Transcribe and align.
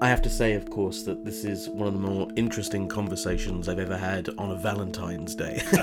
I 0.00 0.08
have 0.08 0.22
to 0.22 0.30
say, 0.30 0.52
of 0.54 0.70
course, 0.70 1.02
that 1.02 1.24
this 1.24 1.44
is 1.44 1.68
one 1.70 1.88
of 1.88 1.92
the 1.92 1.98
more 1.98 2.28
interesting 2.36 2.86
conversations 2.86 3.68
I've 3.68 3.80
ever 3.80 3.96
had 3.96 4.28
on 4.38 4.52
a 4.52 4.54
Valentine's 4.54 5.34
Day. 5.34 5.60
I, 5.72 5.82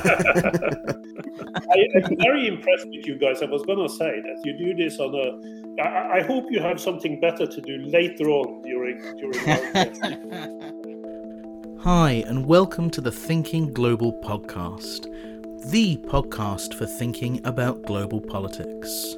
am 1.95 2.15
very 2.21 2.47
impressed 2.47 2.87
with 2.87 3.05
you 3.05 3.17
guys. 3.17 3.41
I 3.41 3.47
was 3.47 3.63
going 3.63 3.85
to 3.85 3.93
say 3.93 4.21
that 4.21 4.41
you 4.45 4.57
do 4.57 4.73
this 4.73 5.01
on 5.01 5.13
a. 5.13 5.81
I, 5.83 6.19
I 6.19 6.21
hope 6.21 6.45
you 6.49 6.61
have 6.61 6.79
something 6.79 7.19
better 7.19 7.45
to 7.45 7.61
do 7.61 7.77
later 7.79 8.29
on 8.29 8.61
during 8.61 9.01
during. 9.17 9.45
Hi, 11.81 12.23
and 12.25 12.45
welcome 12.45 12.89
to 12.91 13.01
the 13.01 13.11
Thinking 13.11 13.73
Global 13.73 14.13
podcast, 14.21 15.11
the 15.71 15.97
podcast 15.97 16.73
for 16.73 16.85
thinking 16.85 17.45
about 17.45 17.83
global 17.83 18.21
politics. 18.21 19.17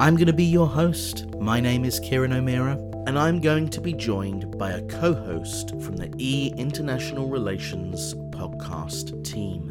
I'm 0.00 0.16
going 0.16 0.28
to 0.28 0.32
be 0.32 0.44
your 0.44 0.66
host. 0.66 1.26
My 1.36 1.60
name 1.60 1.84
is 1.84 2.00
Kieran 2.00 2.32
O'Meara, 2.32 2.78
and 3.06 3.18
I'm 3.18 3.38
going 3.38 3.68
to 3.68 3.80
be 3.80 3.92
joined 3.92 4.56
by 4.56 4.70
a 4.70 4.82
co 4.82 5.12
host 5.12 5.70
from 5.82 5.96
the 5.96 6.10
E 6.16 6.54
International 6.56 7.28
Relations 7.28 8.14
podcast 8.30 9.22
team. 9.24 9.70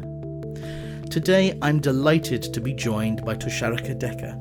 Today, 1.10 1.58
I'm 1.60 1.80
delighted 1.80 2.42
to 2.42 2.60
be 2.60 2.72
joined 2.72 3.24
by 3.24 3.34
Tusharika 3.34 3.98
Deka. 3.98 4.40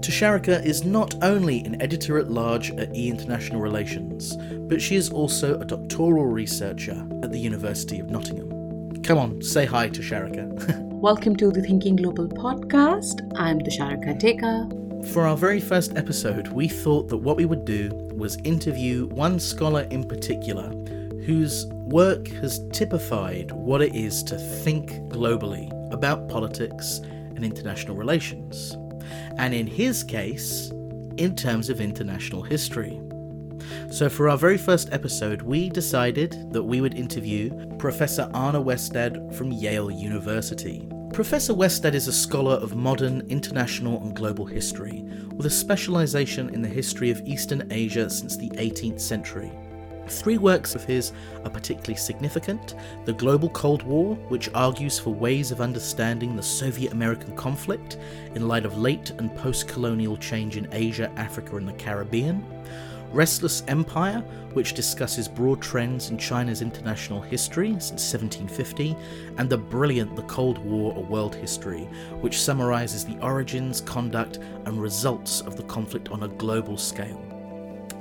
Tusharika 0.00 0.64
is 0.64 0.84
not 0.84 1.14
only 1.22 1.60
an 1.60 1.80
editor 1.80 2.18
at 2.18 2.30
large 2.30 2.72
at 2.72 2.94
E 2.96 3.08
International 3.08 3.60
Relations, 3.60 4.36
but 4.68 4.82
she 4.82 4.96
is 4.96 5.10
also 5.10 5.60
a 5.60 5.64
doctoral 5.64 6.26
researcher 6.26 7.06
at 7.22 7.30
the 7.30 7.38
University 7.38 8.00
of 8.00 8.10
Nottingham. 8.10 9.02
Come 9.02 9.18
on, 9.18 9.40
say 9.40 9.66
hi, 9.66 9.88
Tusharika. 9.88 10.80
Welcome 11.00 11.36
to 11.36 11.50
the 11.50 11.62
Thinking 11.62 11.94
Global 11.94 12.26
podcast. 12.26 13.20
I'm 13.36 13.60
Tusharika 13.60 14.20
Deka. 14.20 14.81
For 15.10 15.26
our 15.26 15.36
very 15.36 15.60
first 15.60 15.96
episode, 15.96 16.48
we 16.48 16.68
thought 16.68 17.08
that 17.08 17.18
what 17.18 17.36
we 17.36 17.44
would 17.44 17.64
do 17.64 17.90
was 18.14 18.36
interview 18.44 19.08
one 19.08 19.38
scholar 19.40 19.82
in 19.90 20.04
particular 20.04 20.70
whose 21.26 21.66
work 21.66 22.28
has 22.28 22.60
typified 22.72 23.52
what 23.52 23.82
it 23.82 23.94
is 23.94 24.22
to 24.24 24.38
think 24.38 24.90
globally 25.10 25.70
about 25.92 26.28
politics 26.28 27.00
and 27.34 27.44
international 27.44 27.96
relations. 27.96 28.76
And 29.36 29.52
in 29.52 29.66
his 29.66 30.02
case, 30.02 30.70
in 31.18 31.34
terms 31.36 31.68
of 31.68 31.80
international 31.80 32.42
history. 32.42 33.00
So, 33.90 34.08
for 34.08 34.28
our 34.28 34.38
very 34.38 34.58
first 34.58 34.88
episode, 34.92 35.42
we 35.42 35.68
decided 35.68 36.52
that 36.52 36.62
we 36.62 36.80
would 36.80 36.94
interview 36.94 37.50
Professor 37.76 38.30
Arne 38.32 38.64
Westad 38.64 39.34
from 39.34 39.52
Yale 39.52 39.90
University. 39.90 40.88
Professor 41.12 41.52
Westad 41.52 41.92
is 41.92 42.08
a 42.08 42.12
scholar 42.12 42.54
of 42.54 42.74
modern, 42.74 43.20
international, 43.28 44.00
and 44.00 44.16
global 44.16 44.46
history, 44.46 45.02
with 45.34 45.44
a 45.44 45.50
specialization 45.50 46.48
in 46.54 46.62
the 46.62 46.68
history 46.68 47.10
of 47.10 47.20
Eastern 47.26 47.70
Asia 47.70 48.08
since 48.08 48.38
the 48.38 48.48
18th 48.52 48.98
century. 48.98 49.52
Three 50.08 50.38
works 50.38 50.74
of 50.74 50.84
his 50.84 51.12
are 51.44 51.50
particularly 51.50 51.96
significant 51.96 52.76
The 53.04 53.12
Global 53.12 53.50
Cold 53.50 53.82
War, 53.82 54.14
which 54.28 54.48
argues 54.54 54.98
for 54.98 55.10
ways 55.10 55.50
of 55.52 55.60
understanding 55.60 56.34
the 56.34 56.42
Soviet 56.42 56.92
American 56.92 57.36
conflict 57.36 57.98
in 58.34 58.48
light 58.48 58.64
of 58.64 58.78
late 58.78 59.10
and 59.10 59.36
post 59.36 59.68
colonial 59.68 60.16
change 60.16 60.56
in 60.56 60.66
Asia, 60.72 61.12
Africa, 61.16 61.56
and 61.56 61.68
the 61.68 61.74
Caribbean. 61.74 62.42
Restless 63.12 63.62
Empire, 63.68 64.20
which 64.54 64.72
discusses 64.72 65.28
broad 65.28 65.60
trends 65.60 66.08
in 66.08 66.16
China's 66.16 66.62
international 66.62 67.20
history 67.20 67.72
since 67.72 68.12
1750, 68.12 68.96
and 69.36 69.50
the 69.50 69.58
brilliant 69.58 70.16
The 70.16 70.22
Cold 70.22 70.58
War, 70.58 70.96
A 70.96 71.00
World 71.00 71.34
History, 71.34 71.82
which 72.22 72.40
summarizes 72.40 73.04
the 73.04 73.18
origins, 73.20 73.82
conduct, 73.82 74.38
and 74.64 74.80
results 74.80 75.42
of 75.42 75.56
the 75.56 75.64
conflict 75.64 76.08
on 76.08 76.22
a 76.22 76.28
global 76.28 76.78
scale. 76.78 77.20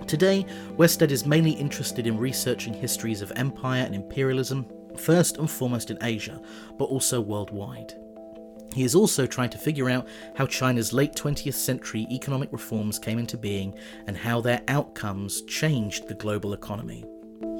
Today, 0.08 0.45
Westad 0.78 1.12
is 1.12 1.26
mainly 1.26 1.52
interested 1.52 2.08
in 2.08 2.17
researching 2.17 2.73
histories 2.73 3.22
of 3.22 3.34
empire 3.36 3.84
and 3.84 3.94
imperialism, 3.94 4.66
first 4.98 5.38
and 5.38 5.50
foremost 5.50 5.92
in 5.92 5.98
Asia, 6.02 6.42
but 6.78 6.86
also 6.86 7.20
worldwide. 7.20 7.95
He 8.73 8.83
is 8.83 8.95
also 8.95 9.26
trying 9.26 9.49
to 9.49 9.58
figure 9.58 9.89
out 9.89 10.08
how 10.36 10.45
China's 10.45 10.93
late 10.93 11.14
20th 11.14 11.54
century 11.54 12.08
economic 12.09 12.52
reforms 12.52 12.98
came 12.98 13.20
into 13.20 13.37
being 13.37 13.77
and 14.08 14.15
how 14.15 14.39
their 14.39 14.61
outcomes 14.67 15.42
changed 15.43 16.08
the 16.08 16.15
global 16.15 16.54
economy. 16.54 17.04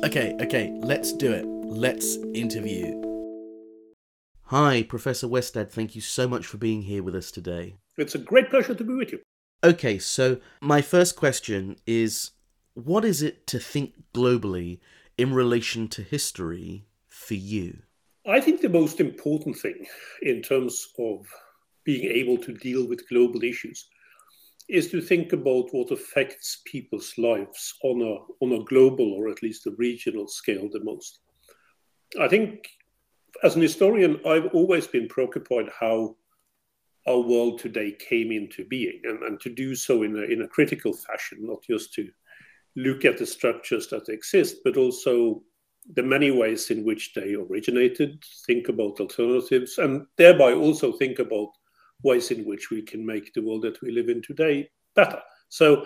Okay, 0.04 0.36
okay, 0.42 0.72
let's 0.82 1.12
do 1.14 1.32
it. 1.32 1.46
Let's 1.46 2.16
interview. 2.34 3.00
Hi, 4.46 4.84
Professor 4.84 5.28
Westad, 5.28 5.70
thank 5.70 5.96
you 5.96 6.02
so 6.02 6.28
much 6.28 6.46
for 6.46 6.58
being 6.58 6.82
here 6.84 7.04
with 7.04 7.16
us 7.16 7.32
today. 7.32 7.76
It's 7.98 8.16
a 8.16 8.20
great 8.20 8.50
pleasure 8.50 8.74
to 8.74 8.84
be 8.84 8.94
with 8.94 9.12
you. 9.12 9.20
Okay, 9.64 10.00
so 10.00 10.38
my 10.60 10.82
first 10.82 11.16
question 11.16 11.76
is 11.86 12.32
what 12.74 13.06
is 13.06 13.22
it 13.22 13.46
to 13.48 13.60
think 13.60 13.94
globally 14.14 14.80
in 15.18 15.34
relation 15.34 15.88
to 15.90 16.02
history 16.02 16.88
for 17.08 17.36
you? 17.36 17.84
I 18.28 18.40
think 18.40 18.62
the 18.62 18.70
most 18.70 19.00
important 19.00 19.58
thing 19.58 19.88
in 20.22 20.42
terms 20.42 20.90
of 21.00 21.26
being 21.84 22.12
able 22.12 22.38
to 22.38 22.54
deal 22.54 22.88
with 22.88 23.10
global 23.10 23.44
issues 23.44 23.88
is 24.70 24.92
to 24.92 25.02
think 25.02 25.34
about 25.34 25.74
what 25.74 25.92
affects 25.92 26.62
people's 26.66 27.18
lives 27.18 27.74
on 27.84 28.02
a, 28.02 28.46
on 28.46 28.62
a 28.62 28.64
global 28.66 29.14
or 29.14 29.30
at 29.30 29.42
least 29.42 29.66
a 29.66 29.76
regional 29.78 30.28
scale 30.28 30.70
the 30.72 30.84
most. 30.84 31.20
I 32.20 32.28
think 32.28 32.68
as 33.44 33.56
an 33.56 33.62
historian, 33.62 34.20
I've 34.26 34.54
always 34.54 34.86
been 34.86 35.08
preoccupied 35.08 35.70
how 35.78 36.16
our 37.08 37.20
world 37.20 37.60
today 37.60 37.94
came 37.94 38.32
into 38.32 38.66
being 38.66 39.02
and, 39.04 39.24
and 39.24 39.40
to 39.42 39.50
do 39.50 39.74
so 39.76 40.04
in 40.04 40.16
a, 40.16 40.22
in 40.22 40.44
a 40.44 40.48
critical 40.48 40.94
fashion, 40.94 41.40
not 41.42 41.64
just 41.68 41.94
to 41.96 42.08
look 42.76 43.04
at 43.04 43.18
the 43.18 43.26
structures 43.26 43.88
that 43.88 44.10
exist, 44.10 44.58
but 44.64 44.78
also 44.78 45.42
the 45.94 46.04
many 46.04 46.32
ways 46.32 46.70
in 46.70 46.84
which 46.84 47.14
they 47.14 47.34
originated, 47.34 48.24
think 48.46 48.70
about 48.70 49.00
alternatives, 49.00 49.78
and 49.78 50.06
thereby 50.18 50.54
also 50.54 50.92
think 50.94 51.20
about 51.20 51.50
ways 52.04 52.32
in 52.32 52.46
which 52.46 52.70
we 52.70 52.82
can 52.82 53.06
make 53.06 53.34
the 53.34 53.42
world 53.42 53.64
that 53.64 53.82
we 53.82 53.92
live 53.92 54.10
in 54.10 54.22
today 54.22 54.70
better. 54.96 55.20
So 55.50 55.86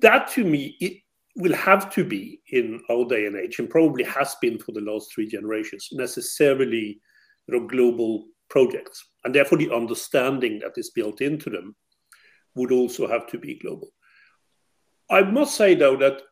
that 0.00 0.28
to 0.32 0.44
me 0.44 0.76
it 0.80 0.98
will 1.36 1.54
have 1.54 1.92
to 1.94 2.04
be 2.04 2.40
in 2.50 2.80
our 2.90 3.06
day 3.06 3.26
and 3.26 3.36
age, 3.36 3.58
and 3.58 3.70
probably 3.70 4.04
has 4.04 4.36
been 4.40 4.58
for 4.58 4.72
the 4.72 4.80
last 4.80 5.12
three 5.12 5.26
generations, 5.26 5.88
necessarily 5.92 7.00
you 7.48 7.58
know, 7.58 7.66
global 7.66 8.26
projects. 8.50 9.02
And 9.24 9.34
therefore 9.34 9.58
the 9.58 9.72
understanding 9.74 10.58
that 10.58 10.76
is 10.76 10.90
built 10.90 11.20
into 11.20 11.48
them 11.48 11.74
would 12.54 12.70
also 12.70 13.08
have 13.08 13.26
to 13.28 13.38
be 13.38 13.58
global. 13.58 13.88
I 15.10 15.22
must 15.22 15.56
say 15.56 15.74
though 15.74 15.96
that 15.96 16.22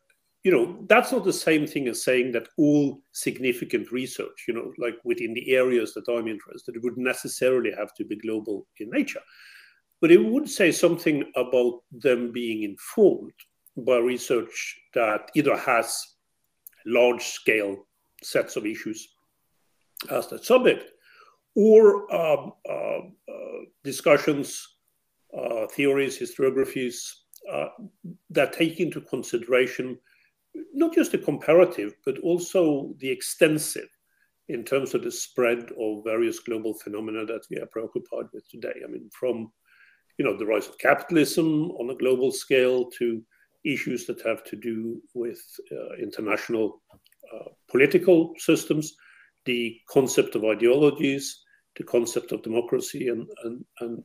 you 0.43 0.51
know 0.51 0.85
that's 0.89 1.13
not 1.13 1.25
the 1.25 1.33
same 1.33 1.67
thing 1.67 1.87
as 1.89 2.03
saying 2.03 2.33
that 2.33 2.49
all 2.57 3.03
significant 3.13 3.93
research 3.93 4.45
you 4.49 4.55
know 4.55 4.73
like 4.79 4.95
within 5.05 5.35
the 5.35 5.55
areas 5.55 5.93
that 5.93 6.09
i'm 6.09 6.29
interested 6.29 6.75
would 6.83 6.97
necessarily 6.97 7.71
have 7.73 7.93
to 7.95 8.05
be 8.05 8.17
global 8.17 8.67
in 8.79 8.91
nature. 8.91 9.21
But 10.01 10.11
it 10.11 10.25
would 10.25 10.49
say 10.49 10.73
something 10.73 11.31
about 11.37 11.81
them 11.93 12.33
being 12.33 12.63
informed 12.63 13.35
by 13.77 13.99
research 13.99 14.79
that 14.95 15.31
either 15.35 15.57
has 15.57 16.03
large 16.87 17.23
scale 17.23 17.87
sets 18.23 18.57
of 18.57 18.67
issues 18.67 19.09
as 20.11 20.29
the 20.29 20.43
subject 20.43 20.91
or 21.55 22.13
um, 22.15 22.53
uh, 22.69 22.73
uh, 22.73 23.61
discussions 23.85 24.67
uh, 25.37 25.67
theories 25.67 26.19
historiographies 26.19 26.97
uh, 27.53 27.69
that 28.31 28.53
take 28.53 28.81
into 28.81 29.01
consideration 29.03 29.99
not 30.73 30.95
just 30.95 31.13
the 31.13 31.19
comparative, 31.19 31.95
but 32.05 32.19
also 32.19 32.95
the 32.99 33.11
extensive 33.11 33.89
in 34.49 34.65
terms 34.65 34.95
of 34.95 35.03
the 35.03 35.11
spread 35.11 35.71
of 35.81 36.05
various 36.05 36.41
global 36.41 36.75
phenomena 36.75 37.25
that 37.25 37.43
we 37.51 37.57
are 37.59 37.67
preoccupied 37.67 38.27
with 38.33 38.49
today. 38.49 38.75
I 38.85 38.91
mean, 38.91 39.09
from 39.13 39.51
you 40.19 40.25
know 40.25 40.37
the 40.37 40.47
rise 40.47 40.69
of 40.69 40.79
capitalism 40.79 41.71
on 41.73 41.91
a 41.91 41.97
global 41.97 42.31
scale 42.33 42.91
to 42.99 43.23
issues 43.65 44.07
that 44.07 44.23
have 44.23 44.43
to 44.45 44.57
do 44.57 45.01
with 45.15 45.41
uh, 45.73 45.95
international 46.03 46.83
uh, 47.35 47.51
political 47.71 48.33
systems, 48.39 48.95
the 49.45 49.77
concept 49.89 50.35
of 50.35 50.45
ideologies, 50.45 51.43
the 51.77 51.85
concept 51.85 52.33
of 52.33 52.43
democracy 52.43 53.09
and, 53.09 53.27
and, 53.45 53.65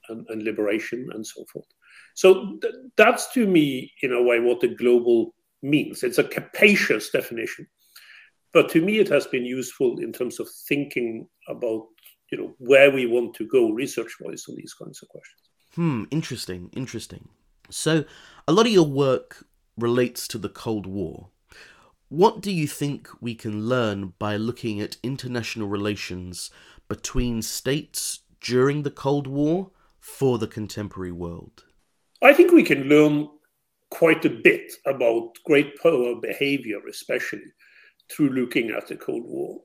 and, 0.09 0.25
and 0.29 0.43
liberation, 0.43 1.07
and 1.13 1.25
so 1.25 1.43
forth. 1.51 1.65
So 2.15 2.57
th- 2.61 2.73
that's 2.95 3.33
to 3.33 3.45
me, 3.47 3.91
in 4.01 4.13
a 4.13 4.21
way, 4.21 4.39
what 4.39 4.61
the 4.61 4.75
global 4.75 5.34
means. 5.61 6.03
It's 6.03 6.17
a 6.17 6.23
capacious 6.23 7.09
definition. 7.09 7.67
But 8.53 8.69
to 8.69 8.81
me, 8.81 8.99
it 8.99 9.09
has 9.09 9.27
been 9.27 9.45
useful 9.45 9.99
in 9.99 10.13
terms 10.13 10.39
of 10.39 10.47
thinking 10.67 11.27
about 11.49 11.87
you 12.31 12.37
know 12.37 12.55
where 12.57 12.89
we 12.89 13.05
want 13.05 13.35
to 13.35 13.47
go 13.47 13.69
research-wise 13.71 14.45
on 14.49 14.55
these 14.55 14.73
kinds 14.73 15.01
of 15.01 15.09
questions. 15.09 15.41
Hmm, 15.75 16.03
interesting, 16.09 16.69
interesting. 16.75 17.29
So, 17.69 18.05
a 18.47 18.53
lot 18.53 18.65
of 18.65 18.71
your 18.71 18.85
work 18.85 19.45
relates 19.77 20.27
to 20.29 20.37
the 20.37 20.49
Cold 20.49 20.85
War. 20.85 21.29
What 22.07 22.41
do 22.41 22.51
you 22.51 22.67
think 22.67 23.09
we 23.19 23.35
can 23.35 23.67
learn 23.67 24.13
by 24.19 24.37
looking 24.37 24.79
at 24.79 24.97
international 25.03 25.67
relations 25.67 26.51
between 26.87 27.41
states 27.41 28.19
during 28.39 28.83
the 28.83 28.91
Cold 28.91 29.27
War 29.27 29.71
for 29.99 30.37
the 30.37 30.47
contemporary 30.47 31.11
world? 31.11 31.65
I 32.21 32.33
think 32.33 32.51
we 32.51 32.63
can 32.63 32.83
learn 32.83 33.27
quite 33.89 34.25
a 34.25 34.29
bit 34.29 34.71
about 34.85 35.33
great 35.45 35.81
power 35.81 36.15
behavior, 36.15 36.79
especially 36.89 37.51
through 38.11 38.29
looking 38.29 38.71
at 38.71 38.87
the 38.87 38.95
Cold 38.95 39.23
War. 39.25 39.61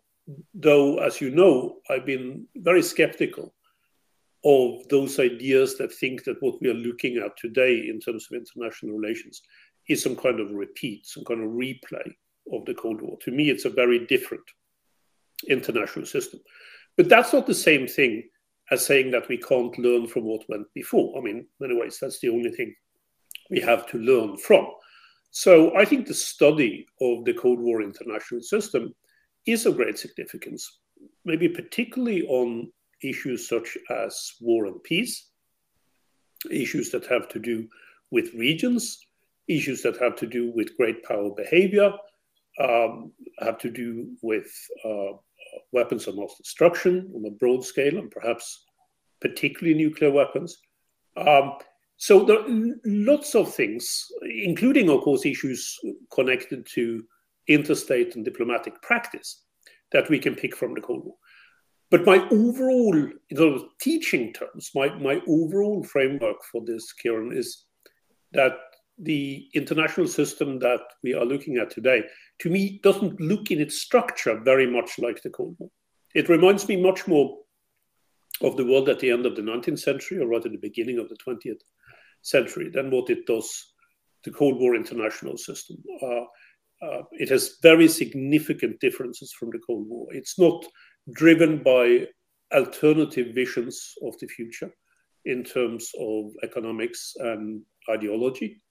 Though, 0.55 0.99
as 0.99 1.21
you 1.21 1.31
know, 1.31 1.79
I've 1.89 2.07
been 2.07 2.47
very 2.57 2.83
skeptical 2.83 3.55
of 4.45 4.89
those 4.89 5.19
ideas 5.19 5.77
that 5.79 5.93
think 5.93 6.25
that 6.25 6.41
what 6.41 6.61
we 6.61 6.71
are 6.71 6.75
looking 6.75 7.19
at 7.19 7.37
today 7.37 7.89
in 7.89 8.01
terms 8.01 8.27
of 8.31 8.39
international 8.39 8.97
relations 8.97 9.43
is 9.89 10.03
some 10.03 10.17
kind 10.17 10.41
of 10.41 10.53
repeat, 10.53 11.07
some 11.07 11.25
kind 11.25 11.43
of 11.43 11.51
replay 11.51 12.15
of 12.53 12.65
the 12.65 12.75
Cold 12.75 13.03
War. 13.03 13.19
To 13.23 13.31
me, 13.31 13.51
it's 13.51 13.65
a 13.65 13.71
very 13.71 14.07
different 14.07 14.45
international 15.49 16.07
system. 16.07 16.41
But 16.97 17.09
that's 17.09 17.33
not 17.33 17.47
the 17.47 17.55
same 17.55 17.87
thing 17.87 18.29
as 18.71 18.87
saying 18.87 19.11
that 19.11 19.29
we 19.29 19.37
can't 19.37 19.77
learn 19.79 20.07
from 20.07 20.25
what 20.25 20.49
went 20.49 20.67
before. 20.75 21.19
I 21.19 21.23
mean, 21.23 21.39
in 21.39 21.47
many 21.59 21.79
ways, 21.79 21.99
that's 22.01 22.21
the 22.21 22.29
only 22.29 22.51
thing 22.51 22.75
we 23.51 23.61
have 23.61 23.87
to 23.89 23.99
learn 23.99 24.37
from. 24.37 24.67
So 25.31 25.77
I 25.77 25.85
think 25.85 26.07
the 26.07 26.15
study 26.15 26.87
of 27.01 27.25
the 27.25 27.35
Cold 27.35 27.61
War 27.61 27.83
international 27.83 28.43
system 28.43 28.95
is 29.47 29.67
of 29.67 29.77
great 29.77 29.99
significance, 29.99 30.81
maybe 31.25 31.49
particularly 31.49 32.27
on 32.27 32.73
issues 33.03 33.49
such 33.49 33.77
as 33.91 34.33
war 34.41 34.67
and 34.67 34.83
peace, 34.83 35.31
issues 36.51 36.91
that 36.91 37.07
have 37.07 37.29
to 37.29 37.39
do 37.39 37.69
with 38.11 38.35
regions, 38.35 38.99
issues 39.49 39.83
that 39.83 39.99
have 39.99 40.17
to 40.17 40.27
do 40.27 40.51
with 40.55 40.77
great 40.77 41.03
power 41.05 41.31
behavior, 41.31 41.93
um, 42.61 43.13
have 43.39 43.59
to 43.59 43.71
do 43.71 44.15
with 44.23 44.51
uh, 44.85 45.13
weapons 45.73 46.07
of 46.07 46.17
mass 46.17 46.35
destruction 46.37 47.11
on 47.15 47.25
a 47.25 47.31
broad 47.31 47.65
scale, 47.65 47.99
and 47.99 48.11
perhaps 48.11 48.65
particularly 49.21 49.75
nuclear 49.75 50.11
weapons. 50.11 50.59
Um, 51.17 51.55
so 52.01 52.25
there 52.25 52.39
are 52.41 52.75
lots 52.87 53.35
of 53.35 53.55
things, 53.55 54.11
including, 54.23 54.89
of 54.89 55.03
course, 55.03 55.27
issues 55.27 55.79
connected 56.11 56.65
to 56.73 57.05
interstate 57.47 58.17
and 58.17 58.25
diplomatic 58.25 58.81
practice 58.81 59.43
that 59.93 60.09
we 60.09 60.19
can 60.19 60.35
pick 60.35 60.57
from 60.57 60.73
the 60.73 60.81
Cold 60.81 61.05
War. 61.05 61.17
But 61.91 62.07
my 62.07 62.27
overall, 62.31 62.95
in 62.95 63.37
terms 63.37 63.61
of 63.61 63.69
teaching 63.83 64.33
terms, 64.33 64.71
my, 64.75 64.89
my 64.95 65.21
overall 65.29 65.83
framework 65.83 66.43
for 66.51 66.63
this, 66.65 66.91
Kieran, 66.95 67.37
is 67.37 67.65
that 68.33 68.57
the 68.99 69.49
international 69.53 70.09
system 70.09 70.59
that 70.61 70.81
we 71.03 71.13
are 71.13 71.27
looking 71.27 71.59
at 71.59 71.69
today, 71.69 72.03
to 72.39 72.49
me, 72.49 72.81
doesn't 72.83 73.21
look 73.21 73.51
in 73.51 73.61
its 73.61 73.79
structure 73.79 74.41
very 74.43 74.67
much 74.67 74.99
like 74.99 75.23
the 75.23 75.29
Cold 75.29 75.55
War. 75.59 75.69
It 76.15 76.31
reminds 76.31 76.67
me 76.67 76.77
much 76.77 77.07
more 77.07 77.37
of 78.41 78.57
the 78.57 78.65
world 78.65 78.89
at 78.89 79.01
the 79.01 79.11
end 79.11 79.27
of 79.27 79.37
the 79.37 79.43
19th 79.43 79.81
century 79.81 80.19
or 80.19 80.33
at 80.33 80.45
the 80.45 80.57
beginning 80.57 80.99
of 80.99 81.11
the 81.11 81.17
20th 81.17 81.61
century 82.23 82.71
than 82.73 82.91
what 82.91 83.11
it 83.11 83.27
does 83.27 83.71
the 84.25 84.31
Cold 84.31 84.61
War 84.61 84.75
international 84.75 85.37
system. 85.37 85.77
Uh, 86.03 86.25
uh, 86.83 87.03
it 87.13 87.29
has 87.29 87.59
very 87.63 87.89
significant 87.89 88.81
differences 88.81 89.33
from 89.39 89.51
the 89.51 89.61
Cold 89.67 89.87
War. 89.89 90.07
It's 90.11 90.39
not 90.39 90.65
driven 91.13 91.63
by 91.63 92.07
alternative 92.53 93.35
visions 93.35 93.95
of 94.03 94.19
the 94.19 94.27
future 94.27 94.71
in 95.25 95.45
terms 95.45 95.91
of 95.99 96.33
economics 96.43 97.15
and 97.19 97.63
ideology. 97.89 98.63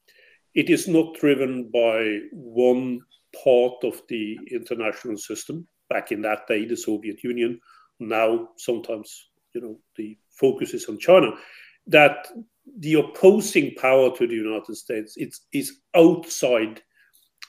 It 0.55 0.69
is 0.69 0.87
not 0.87 1.15
driven 1.15 1.69
by 1.71 2.19
one 2.31 2.99
part 3.43 3.83
of 3.83 4.01
the 4.09 4.37
international 4.51 5.17
system. 5.17 5.67
Back 5.89 6.11
in 6.11 6.21
that 6.23 6.47
day, 6.47 6.65
the 6.65 6.75
Soviet 6.75 7.23
Union. 7.23 7.59
Now, 7.99 8.49
sometimes, 8.57 9.29
you 9.53 9.61
know, 9.61 9.79
the 9.95 10.17
focus 10.31 10.73
is 10.73 10.85
on 10.87 10.97
China. 10.99 11.31
That 11.87 12.27
the 12.79 12.93
opposing 12.95 13.75
power 13.75 14.15
to 14.15 14.27
the 14.27 14.35
United 14.35 14.75
States 14.75 15.15
it's, 15.17 15.45
is 15.53 15.79
outside 15.95 16.81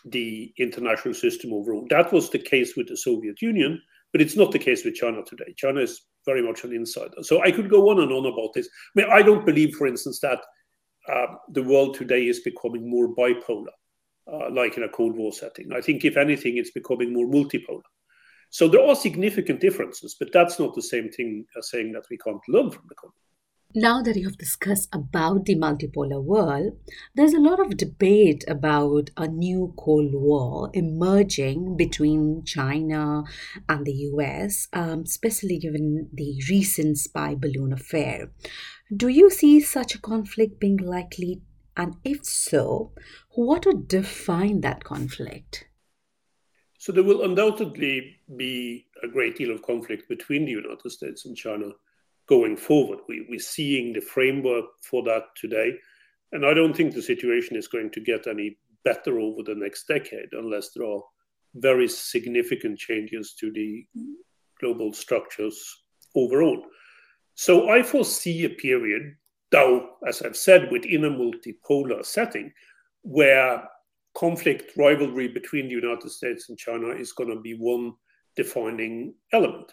the 0.04 0.52
international 0.58 1.14
system 1.14 1.52
overall. 1.52 1.86
That 1.90 2.12
was 2.12 2.30
the 2.30 2.38
case 2.38 2.76
with 2.76 2.88
the 2.88 2.96
Soviet 2.96 3.40
Union, 3.40 3.80
but 4.12 4.20
it's 4.20 4.36
not 4.36 4.50
the 4.50 4.58
case 4.58 4.84
with 4.84 4.94
China 4.94 5.22
today. 5.24 5.54
China 5.56 5.80
is 5.80 6.02
very 6.26 6.42
much 6.42 6.64
an 6.64 6.72
insider. 6.72 7.22
So 7.22 7.42
I 7.42 7.52
could 7.52 7.70
go 7.70 7.90
on 7.90 8.00
and 8.00 8.12
on 8.12 8.26
about 8.26 8.52
this. 8.54 8.68
I 8.68 9.00
mean, 9.00 9.10
I 9.10 9.22
don't 9.22 9.46
believe, 9.46 9.74
for 9.76 9.86
instance, 9.86 10.20
that 10.20 10.40
uh, 11.08 11.26
the 11.50 11.62
world 11.62 11.94
today 11.94 12.26
is 12.26 12.40
becoming 12.40 12.88
more 12.88 13.14
bipolar, 13.14 13.66
uh, 14.32 14.50
like 14.50 14.76
in 14.76 14.82
a 14.82 14.88
Cold 14.88 15.16
War 15.16 15.32
setting. 15.32 15.72
I 15.72 15.80
think, 15.80 16.04
if 16.04 16.16
anything, 16.16 16.56
it's 16.56 16.72
becoming 16.72 17.12
more 17.12 17.26
multipolar. 17.26 17.82
So 18.50 18.66
there 18.66 18.84
are 18.84 18.96
significant 18.96 19.60
differences, 19.60 20.16
but 20.18 20.32
that's 20.32 20.58
not 20.58 20.74
the 20.74 20.82
same 20.82 21.08
thing 21.10 21.46
as 21.56 21.70
saying 21.70 21.92
that 21.92 22.04
we 22.10 22.18
can't 22.18 22.40
learn 22.48 22.70
from 22.70 22.84
the 22.88 22.96
Cold 22.96 23.12
War. 23.16 23.29
Now 23.74 24.02
that 24.02 24.16
you 24.16 24.24
have 24.24 24.36
discussed 24.36 24.88
about 24.92 25.44
the 25.44 25.54
multipolar 25.54 26.20
world, 26.20 26.76
there's 27.14 27.34
a 27.34 27.38
lot 27.38 27.60
of 27.60 27.76
debate 27.76 28.44
about 28.48 29.10
a 29.16 29.28
new 29.28 29.74
Cold 29.78 30.12
War 30.12 30.70
emerging 30.74 31.76
between 31.76 32.44
China 32.44 33.22
and 33.68 33.86
the 33.86 33.92
US, 33.92 34.66
um, 34.72 35.02
especially 35.02 35.56
given 35.56 36.08
the 36.12 36.42
recent 36.50 36.98
spy 36.98 37.36
balloon 37.36 37.72
affair. 37.72 38.32
Do 38.94 39.06
you 39.06 39.30
see 39.30 39.60
such 39.60 39.94
a 39.94 40.00
conflict 40.00 40.58
being 40.58 40.78
likely? 40.78 41.42
And 41.76 41.94
if 42.02 42.24
so, 42.24 42.90
what 43.36 43.66
would 43.66 43.86
define 43.86 44.62
that 44.62 44.82
conflict? 44.82 45.68
So, 46.76 46.90
there 46.90 47.04
will 47.04 47.22
undoubtedly 47.22 48.16
be 48.36 48.86
a 49.04 49.06
great 49.06 49.36
deal 49.36 49.52
of 49.52 49.62
conflict 49.62 50.08
between 50.08 50.44
the 50.44 50.52
United 50.52 50.90
States 50.90 51.24
and 51.24 51.36
China 51.36 51.70
going 52.30 52.56
forward. 52.56 53.00
We, 53.08 53.26
we're 53.28 53.40
seeing 53.40 53.92
the 53.92 54.00
framework 54.00 54.64
for 54.82 55.02
that 55.02 55.24
today. 55.36 55.74
And 56.32 56.46
I 56.46 56.54
don't 56.54 56.74
think 56.74 56.94
the 56.94 57.02
situation 57.02 57.56
is 57.56 57.66
going 57.68 57.90
to 57.90 58.00
get 58.00 58.28
any 58.28 58.56
better 58.84 59.18
over 59.18 59.42
the 59.42 59.56
next 59.56 59.86
decade 59.88 60.28
unless 60.32 60.70
there 60.70 60.86
are 60.86 61.02
very 61.56 61.88
significant 61.88 62.78
changes 62.78 63.34
to 63.40 63.52
the 63.52 63.84
global 64.60 64.92
structures 64.92 65.82
overall. 66.14 66.62
So 67.34 67.68
I 67.68 67.82
foresee 67.82 68.44
a 68.44 68.50
period, 68.50 69.16
though, 69.50 69.96
as 70.06 70.22
I've 70.22 70.36
said, 70.36 70.70
within 70.70 71.04
a 71.04 71.10
multipolar 71.10 72.04
setting, 72.06 72.52
where 73.02 73.64
conflict 74.14 74.76
rivalry 74.76 75.26
between 75.28 75.66
the 75.66 75.74
United 75.74 76.10
States 76.10 76.48
and 76.48 76.56
China 76.56 76.88
is 76.88 77.12
going 77.12 77.30
to 77.30 77.40
be 77.40 77.54
one 77.54 77.94
defining 78.36 79.14
element. 79.32 79.72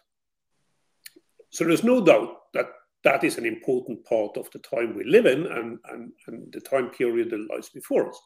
So 1.50 1.64
there's 1.66 1.84
no 1.84 2.04
doubt 2.04 2.30
that 2.54 2.68
that 3.04 3.24
is 3.24 3.38
an 3.38 3.46
important 3.46 4.04
part 4.06 4.38
of 4.38 4.50
the 4.52 4.60
time 4.60 4.96
we 4.96 5.04
live 5.06 5.26
in 5.26 5.46
and, 5.48 5.80
and, 5.92 6.12
and 6.28 6.52
the 6.52 6.60
time 6.62 6.90
period 6.90 7.30
that 7.30 7.48
lies 7.54 7.70
before 7.70 8.10
us. 8.10 8.20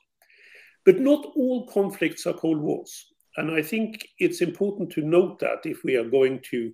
But 0.85 0.99
not 0.99 1.25
all 1.35 1.67
conflicts 1.67 2.25
are 2.25 2.33
Cold 2.33 2.59
Wars. 2.59 3.05
And 3.37 3.51
I 3.51 3.61
think 3.61 4.07
it's 4.17 4.41
important 4.41 4.91
to 4.93 5.01
note 5.01 5.39
that 5.39 5.59
if 5.65 5.83
we 5.83 5.95
are 5.95 6.09
going 6.09 6.41
to 6.51 6.73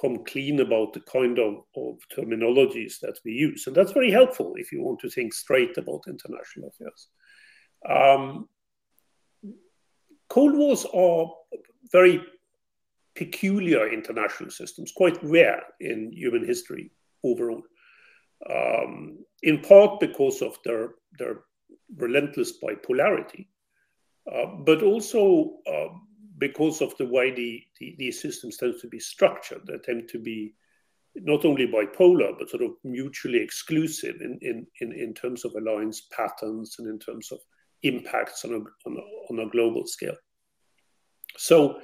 come 0.00 0.24
clean 0.24 0.60
about 0.60 0.92
the 0.92 1.00
kind 1.00 1.38
of, 1.38 1.54
of 1.76 1.96
terminologies 2.16 3.00
that 3.00 3.18
we 3.24 3.32
use. 3.32 3.66
And 3.66 3.76
that's 3.76 3.92
very 3.92 4.10
helpful 4.10 4.54
if 4.56 4.72
you 4.72 4.82
want 4.82 5.00
to 5.00 5.10
think 5.10 5.34
straight 5.34 5.76
about 5.76 6.04
international 6.06 6.68
affairs. 6.68 7.08
Um, 7.88 8.48
Cold 10.28 10.56
Wars 10.56 10.86
are 10.94 11.26
very 11.90 12.22
peculiar 13.14 13.92
international 13.92 14.50
systems, 14.50 14.92
quite 14.92 15.18
rare 15.22 15.62
in 15.80 16.12
human 16.12 16.44
history 16.44 16.90
overall. 17.24 17.62
Um, 18.48 19.18
in 19.42 19.60
part 19.60 20.00
because 20.00 20.40
of 20.42 20.56
their 20.64 20.94
their 21.18 21.40
relentless 21.96 22.54
bipolarity, 22.62 23.48
uh, 24.32 24.46
but 24.64 24.82
also 24.82 25.58
uh, 25.66 25.88
because 26.38 26.80
of 26.80 26.96
the 26.96 27.06
way 27.06 27.30
the, 27.30 27.62
the, 27.78 27.94
these 27.98 28.20
systems 28.20 28.56
tend 28.56 28.74
to 28.80 28.88
be 28.88 28.98
structured. 28.98 29.60
They 29.66 29.78
tend 29.78 30.08
to 30.08 30.18
be 30.18 30.54
not 31.14 31.44
only 31.44 31.66
bipolar, 31.66 32.36
but 32.38 32.48
sort 32.48 32.62
of 32.62 32.72
mutually 32.84 33.40
exclusive 33.42 34.16
in, 34.20 34.38
in, 34.40 34.66
in, 34.80 34.92
in 34.92 35.14
terms 35.14 35.44
of 35.44 35.54
alliance 35.54 36.06
patterns 36.16 36.76
and 36.78 36.88
in 36.88 36.98
terms 36.98 37.30
of 37.32 37.40
impacts 37.82 38.44
on 38.44 38.52
a, 38.52 38.88
on 38.88 38.96
a, 38.96 39.32
on 39.32 39.46
a 39.46 39.50
global 39.50 39.86
scale. 39.86 40.16
So 41.36 41.80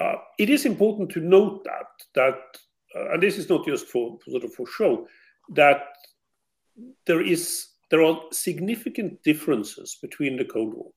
uh, 0.00 0.16
it 0.38 0.50
is 0.50 0.64
important 0.64 1.10
to 1.10 1.20
note 1.20 1.64
that 1.64 1.86
that 2.14 2.38
uh, 2.94 3.12
and 3.12 3.22
this 3.22 3.36
is 3.36 3.48
not 3.48 3.66
just 3.66 3.86
for 3.86 4.18
sort 4.28 4.44
of 4.44 4.52
for 4.54 4.66
show 4.66 5.06
that 5.54 5.82
there 7.06 7.20
is 7.20 7.68
there 7.90 8.02
are 8.02 8.20
significant 8.32 9.22
differences 9.22 9.98
between 10.02 10.36
the 10.36 10.44
Cold 10.44 10.74
War, 10.74 10.90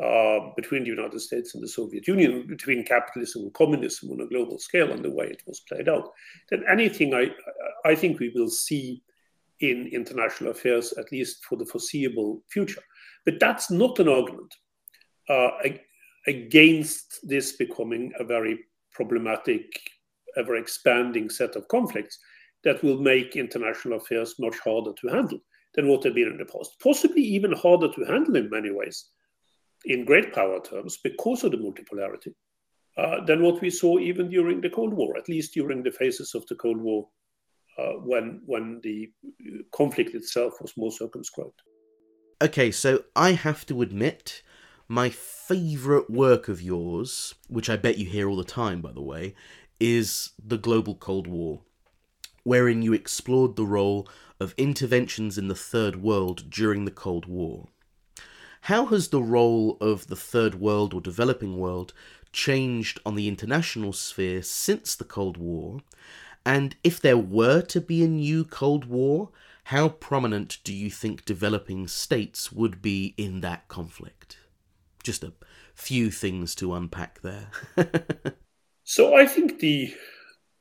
uh, 0.00 0.50
between 0.56 0.84
the 0.84 0.90
United 0.90 1.20
States 1.20 1.54
and 1.54 1.62
the 1.62 1.68
Soviet 1.68 2.06
Union, 2.06 2.46
between 2.46 2.84
capitalism 2.84 3.42
and 3.42 3.54
communism 3.54 4.10
on 4.10 4.20
a 4.20 4.26
global 4.26 4.58
scale, 4.58 4.92
and 4.92 5.04
the 5.04 5.10
way 5.10 5.26
it 5.26 5.42
was 5.46 5.60
played 5.68 5.88
out. 5.88 6.10
Than 6.50 6.64
anything 6.70 7.14
I 7.14 7.30
I 7.84 7.94
think 7.94 8.18
we 8.18 8.32
will 8.34 8.50
see 8.50 9.02
in 9.60 9.88
international 9.92 10.52
affairs, 10.52 10.92
at 10.92 11.10
least 11.10 11.44
for 11.44 11.56
the 11.56 11.66
foreseeable 11.66 12.42
future. 12.48 12.82
But 13.24 13.40
that's 13.40 13.70
not 13.70 13.98
an 13.98 14.08
argument 14.08 14.54
uh, 15.28 15.50
against 16.26 17.20
this 17.22 17.52
becoming 17.56 18.12
a 18.18 18.24
very 18.24 18.58
problematic, 18.92 19.64
ever 20.36 20.56
expanding 20.56 21.30
set 21.30 21.56
of 21.56 21.68
conflicts 21.68 22.18
that 22.64 22.82
will 22.82 23.00
make 23.00 23.36
international 23.36 23.98
affairs 23.98 24.34
much 24.38 24.58
harder 24.58 24.92
to 25.00 25.08
handle. 25.08 25.40
than 25.74 25.88
what 25.88 26.02
they've 26.02 26.14
been 26.14 26.28
in 26.28 26.38
the 26.38 26.44
past. 26.44 26.76
Possibly 26.82 27.22
even 27.22 27.52
harder 27.52 27.88
to 27.92 28.04
handle 28.04 28.36
in 28.36 28.50
many 28.50 28.70
ways, 28.70 29.06
in 29.84 30.04
great 30.04 30.32
power 30.34 30.60
terms, 30.60 30.98
because 31.04 31.44
of 31.44 31.52
the 31.52 31.56
multipolarity, 31.56 32.34
uh, 32.96 33.24
than 33.26 33.42
what 33.42 33.60
we 33.60 33.70
saw 33.70 33.98
even 33.98 34.28
during 34.28 34.60
the 34.60 34.70
Cold 34.70 34.92
War, 34.92 35.16
at 35.16 35.28
least 35.28 35.54
during 35.54 35.82
the 35.82 35.92
phases 35.92 36.34
of 36.34 36.44
the 36.46 36.56
Cold 36.56 36.80
War 36.80 37.08
uh, 37.78 37.92
when 37.92 38.42
when 38.44 38.80
the 38.82 39.12
conflict 39.72 40.14
itself 40.14 40.54
was 40.60 40.76
more 40.76 40.90
circumscribed. 40.90 41.62
Okay, 42.42 42.72
so 42.72 43.04
I 43.14 43.32
have 43.32 43.64
to 43.66 43.82
admit, 43.82 44.42
my 44.88 45.10
favourite 45.10 46.08
work 46.08 46.48
of 46.48 46.62
yours, 46.62 47.34
which 47.46 47.68
I 47.68 47.76
bet 47.76 47.98
you 47.98 48.06
hear 48.06 48.26
all 48.26 48.36
the 48.36 48.44
time, 48.44 48.80
by 48.80 48.92
the 48.92 49.02
way, 49.02 49.34
is 49.78 50.30
The 50.42 50.56
Global 50.56 50.94
Cold 50.94 51.26
War, 51.26 51.60
wherein 52.42 52.80
you 52.80 52.94
explored 52.94 53.56
the 53.56 53.66
role 53.66 54.08
of 54.40 54.54
interventions 54.56 55.36
in 55.36 55.48
the 55.48 55.54
Third 55.54 55.96
World 55.96 56.48
during 56.48 56.86
the 56.86 56.90
Cold 56.90 57.26
War. 57.26 57.68
How 58.62 58.86
has 58.86 59.08
the 59.08 59.22
role 59.22 59.76
of 59.78 60.06
the 60.06 60.16
Third 60.16 60.54
World 60.54 60.94
or 60.94 61.02
developing 61.02 61.58
world 61.58 61.92
changed 62.32 62.98
on 63.04 63.14
the 63.14 63.28
international 63.28 63.92
sphere 63.92 64.42
since 64.42 64.94
the 64.94 65.04
Cold 65.04 65.36
War? 65.36 65.80
And 66.46 66.76
if 66.82 66.98
there 66.98 67.18
were 67.18 67.60
to 67.60 67.80
be 67.80 68.02
a 68.02 68.08
new 68.08 68.42
Cold 68.42 68.86
War, 68.86 69.28
how 69.64 69.90
prominent 69.90 70.58
do 70.64 70.72
you 70.72 70.88
think 70.88 71.26
developing 71.26 71.86
states 71.88 72.50
would 72.50 72.80
be 72.80 73.12
in 73.18 73.42
that 73.42 73.68
conflict? 73.68 74.38
Just 75.08 75.24
a 75.24 75.32
few 75.74 76.10
things 76.10 76.54
to 76.56 76.74
unpack 76.74 77.22
there. 77.22 77.50
so 78.84 79.16
I 79.16 79.24
think 79.24 79.58
the 79.58 79.90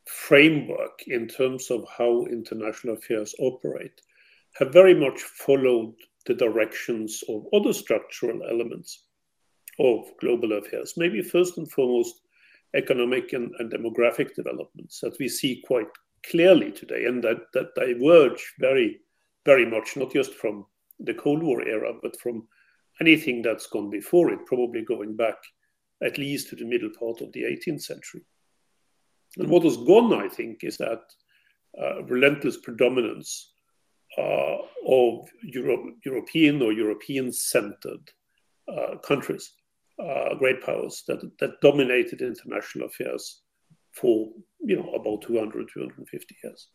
framework 0.05 1.03
in 1.05 1.27
terms 1.27 1.69
of 1.69 1.85
how 1.97 2.25
international 2.27 2.93
affairs 2.93 3.35
operate 3.39 3.99
have 4.57 4.71
very 4.71 4.93
much 4.93 5.19
followed 5.19 5.95
the 6.27 6.33
directions 6.33 7.25
of 7.27 7.43
other 7.51 7.73
structural 7.73 8.41
elements 8.49 9.03
of 9.79 10.05
global 10.21 10.53
affairs. 10.53 10.93
Maybe 10.95 11.21
first 11.21 11.57
and 11.57 11.69
foremost, 11.69 12.21
economic 12.73 13.33
and, 13.33 13.53
and 13.59 13.69
demographic 13.69 14.33
developments 14.33 15.01
that 15.01 15.19
we 15.19 15.27
see 15.27 15.61
quite 15.67 15.89
clearly 16.25 16.71
today 16.71 17.03
and 17.03 17.21
that, 17.21 17.51
that 17.53 17.75
diverge 17.75 18.53
very, 18.59 19.01
very 19.45 19.65
much, 19.65 19.97
not 19.97 20.13
just 20.13 20.33
from 20.35 20.65
the 21.01 21.13
Cold 21.13 21.43
War 21.43 21.67
era, 21.67 21.91
but 22.01 22.17
from 22.21 22.47
anything 23.01 23.41
that's 23.41 23.67
gone 23.67 23.89
before 23.89 24.31
it, 24.31 24.45
probably 24.45 24.83
going 24.83 25.15
back 25.15 25.37
at 26.03 26.17
least 26.17 26.49
to 26.49 26.55
the 26.55 26.65
middle 26.65 26.91
part 26.99 27.21
of 27.21 27.31
the 27.33 27.43
18th 27.43 27.81
century. 27.81 28.21
And 29.37 29.49
what 29.49 29.63
has 29.63 29.77
gone, 29.77 30.13
I 30.13 30.27
think, 30.27 30.63
is 30.63 30.77
that 30.77 31.01
uh, 31.81 32.03
relentless 32.03 32.57
predominance 32.57 33.53
uh, 34.17 34.57
of 34.87 35.27
Euro- 35.43 35.93
European 36.05 36.61
or 36.61 36.71
European 36.71 37.31
centered 37.31 38.09
uh, 38.67 38.97
countries 38.97 39.53
uh, 39.99 40.35
great 40.35 40.61
powers 40.61 41.03
that, 41.07 41.19
that 41.39 41.59
dominated 41.61 42.21
international 42.21 42.87
affairs 42.87 43.41
for 43.93 44.29
you 44.59 44.77
know 44.77 44.91
about 44.93 45.21
200 45.23 45.67
250 45.73 46.35
years 46.43 46.69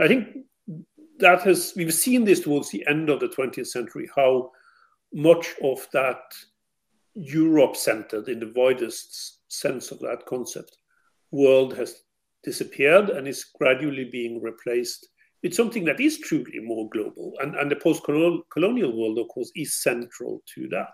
i 0.00 0.08
think 0.08 0.38
that 1.18 1.42
has 1.42 1.72
we've 1.76 1.94
seen 1.94 2.24
this 2.24 2.40
towards 2.40 2.70
the 2.70 2.84
end 2.88 3.10
of 3.10 3.20
the 3.20 3.28
20th 3.28 3.66
century 3.66 4.08
how 4.14 4.50
much 5.12 5.54
of 5.62 5.86
that 5.92 6.20
europe 7.14 7.76
centered 7.76 8.28
in 8.28 8.38
the 8.38 8.52
widest 8.54 9.40
sense 9.48 9.90
of 9.90 9.98
that 10.00 10.24
concept 10.26 10.76
world 11.30 11.76
has 11.76 12.02
disappeared 12.44 13.10
and 13.10 13.26
is 13.26 13.46
gradually 13.58 14.08
being 14.12 14.40
replaced 14.40 15.08
with 15.42 15.54
something 15.54 15.84
that 15.84 16.00
is 16.00 16.18
truly 16.18 16.60
more 16.62 16.88
global 16.90 17.32
and, 17.40 17.56
and 17.56 17.70
the 17.70 17.76
post-colonial 17.76 18.96
world 18.96 19.18
of 19.18 19.28
course 19.28 19.50
is 19.56 19.82
central 19.82 20.42
to 20.54 20.68
that 20.68 20.92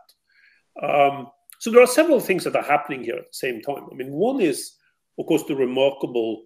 um, 0.83 1.29
so 1.65 1.71
there 1.71 1.83
are 1.83 1.87
several 1.87 2.21
things 2.21 2.45
that 2.45 2.57
are 2.57 2.63
happening 2.63 3.03
here 3.03 3.17
at 3.17 3.29
the 3.29 3.33
same 3.33 3.63
time. 3.63 3.87
I 3.91 3.95
mean, 3.95 4.13
one 4.13 4.41
is, 4.41 4.77
of 5.19 5.27
course, 5.27 5.45
the 5.45 5.55
remarkable 5.55 6.45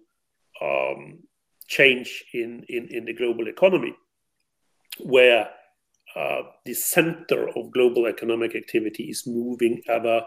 um, 0.61 1.19
change 1.67 2.23
in, 2.33 2.63
in, 2.69 2.87
in 2.89 3.05
the 3.05 3.13
global 3.13 3.47
economy, 3.47 3.95
where 4.99 5.49
uh, 6.15 6.41
the 6.65 6.73
center 6.73 7.49
of 7.57 7.71
global 7.71 8.07
economic 8.07 8.55
activity 8.55 9.03
is 9.03 9.27
moving 9.27 9.81
ever 9.87 10.21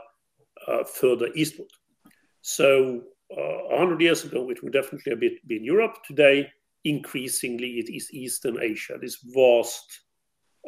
uh, 0.67 0.85
further 0.85 1.29
eastward. 1.35 1.71
So, 2.43 3.03
uh, 3.31 3.69
100 3.71 4.01
years 4.01 4.25
ago, 4.25 4.51
it 4.51 4.63
would 4.63 4.73
definitely 4.73 5.11
have 5.11 5.21
been 5.21 5.65
Europe. 5.65 5.97
Today, 6.07 6.51
increasingly, 6.85 7.79
it 7.79 7.93
is 7.95 8.13
Eastern 8.13 8.61
Asia, 8.61 8.99
this 9.01 9.19
vast 9.35 10.01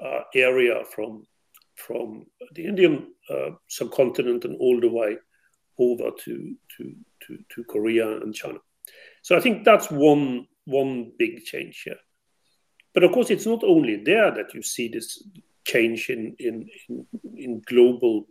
uh, 0.02 0.20
area 0.34 0.82
from 0.94 1.26
from 1.76 2.24
the 2.54 2.64
Indian 2.64 3.08
uh, 3.28 3.50
subcontinent 3.68 4.44
and 4.44 4.56
all 4.60 4.80
the 4.80 4.88
way 4.88 5.16
over 5.78 6.10
to, 6.24 6.54
to, 6.76 6.94
to, 7.26 7.38
to, 7.50 7.64
Korea 7.64 8.18
and 8.18 8.32
China. 8.32 8.58
So 9.22 9.36
I 9.36 9.40
think 9.40 9.64
that's 9.64 9.90
one, 9.90 10.46
one 10.66 11.12
big 11.18 11.44
change 11.44 11.82
here. 11.84 11.96
But 12.94 13.04
of 13.04 13.12
course, 13.12 13.30
it's 13.30 13.46
not 13.46 13.64
only 13.64 13.96
there 13.96 14.30
that 14.30 14.54
you 14.54 14.62
see 14.62 14.88
this 14.88 15.22
change 15.66 16.08
in, 16.08 16.36
in, 16.38 16.68
in, 16.88 17.06
in 17.36 17.62
global 17.66 18.26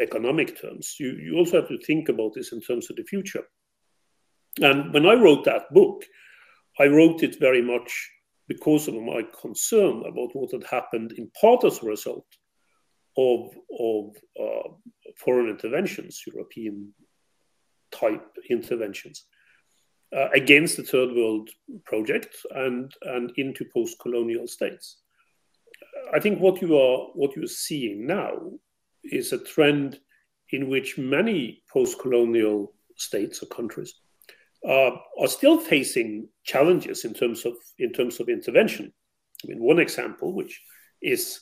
economic 0.00 0.60
terms. 0.60 0.96
You, 0.98 1.12
you 1.12 1.36
also 1.36 1.60
have 1.60 1.68
to 1.68 1.78
think 1.78 2.08
about 2.08 2.32
this 2.34 2.52
in 2.52 2.60
terms 2.60 2.90
of 2.90 2.96
the 2.96 3.04
future. 3.04 3.44
And 4.60 4.92
when 4.92 5.06
I 5.06 5.14
wrote 5.14 5.44
that 5.44 5.72
book, 5.72 6.04
I 6.78 6.86
wrote 6.86 7.22
it 7.22 7.38
very 7.38 7.62
much 7.62 8.10
because 8.48 8.88
of 8.88 8.94
my 8.94 9.22
concern 9.40 10.02
about 10.06 10.30
what 10.34 10.52
had 10.52 10.64
happened 10.64 11.12
in 11.12 11.30
part 11.40 11.64
as 11.64 11.82
a 11.82 11.86
result 11.86 12.26
of, 13.18 13.50
of 13.78 14.14
uh, 14.40 14.68
foreign 15.18 15.48
interventions, 15.48 16.22
European 16.26 16.92
type 17.90 18.24
interventions, 18.50 19.24
uh, 20.16 20.28
against 20.34 20.76
the 20.76 20.82
Third 20.82 21.14
World 21.14 21.50
Project 21.84 22.34
and, 22.50 22.92
and 23.02 23.32
into 23.36 23.64
post 23.72 23.98
colonial 24.00 24.46
states. 24.46 25.02
I 26.14 26.20
think 26.20 26.40
what 26.40 26.62
you 26.62 26.76
are 26.78 27.08
what 27.14 27.34
you're 27.36 27.46
seeing 27.46 28.06
now 28.06 28.32
is 29.04 29.32
a 29.32 29.38
trend 29.38 30.00
in 30.50 30.68
which 30.68 30.98
many 30.98 31.62
post-colonial 31.72 32.72
states 32.96 33.42
or 33.42 33.46
countries 33.46 33.94
uh, 34.68 34.90
are 35.20 35.28
still 35.28 35.58
facing 35.58 36.28
challenges 36.44 37.04
in 37.04 37.12
terms 37.12 37.44
of 37.44 37.54
in 37.78 37.92
terms 37.92 38.20
of 38.20 38.28
intervention. 38.28 38.92
I 39.44 39.48
mean, 39.48 39.62
one 39.62 39.80
example, 39.80 40.32
which 40.34 40.60
is 41.02 41.40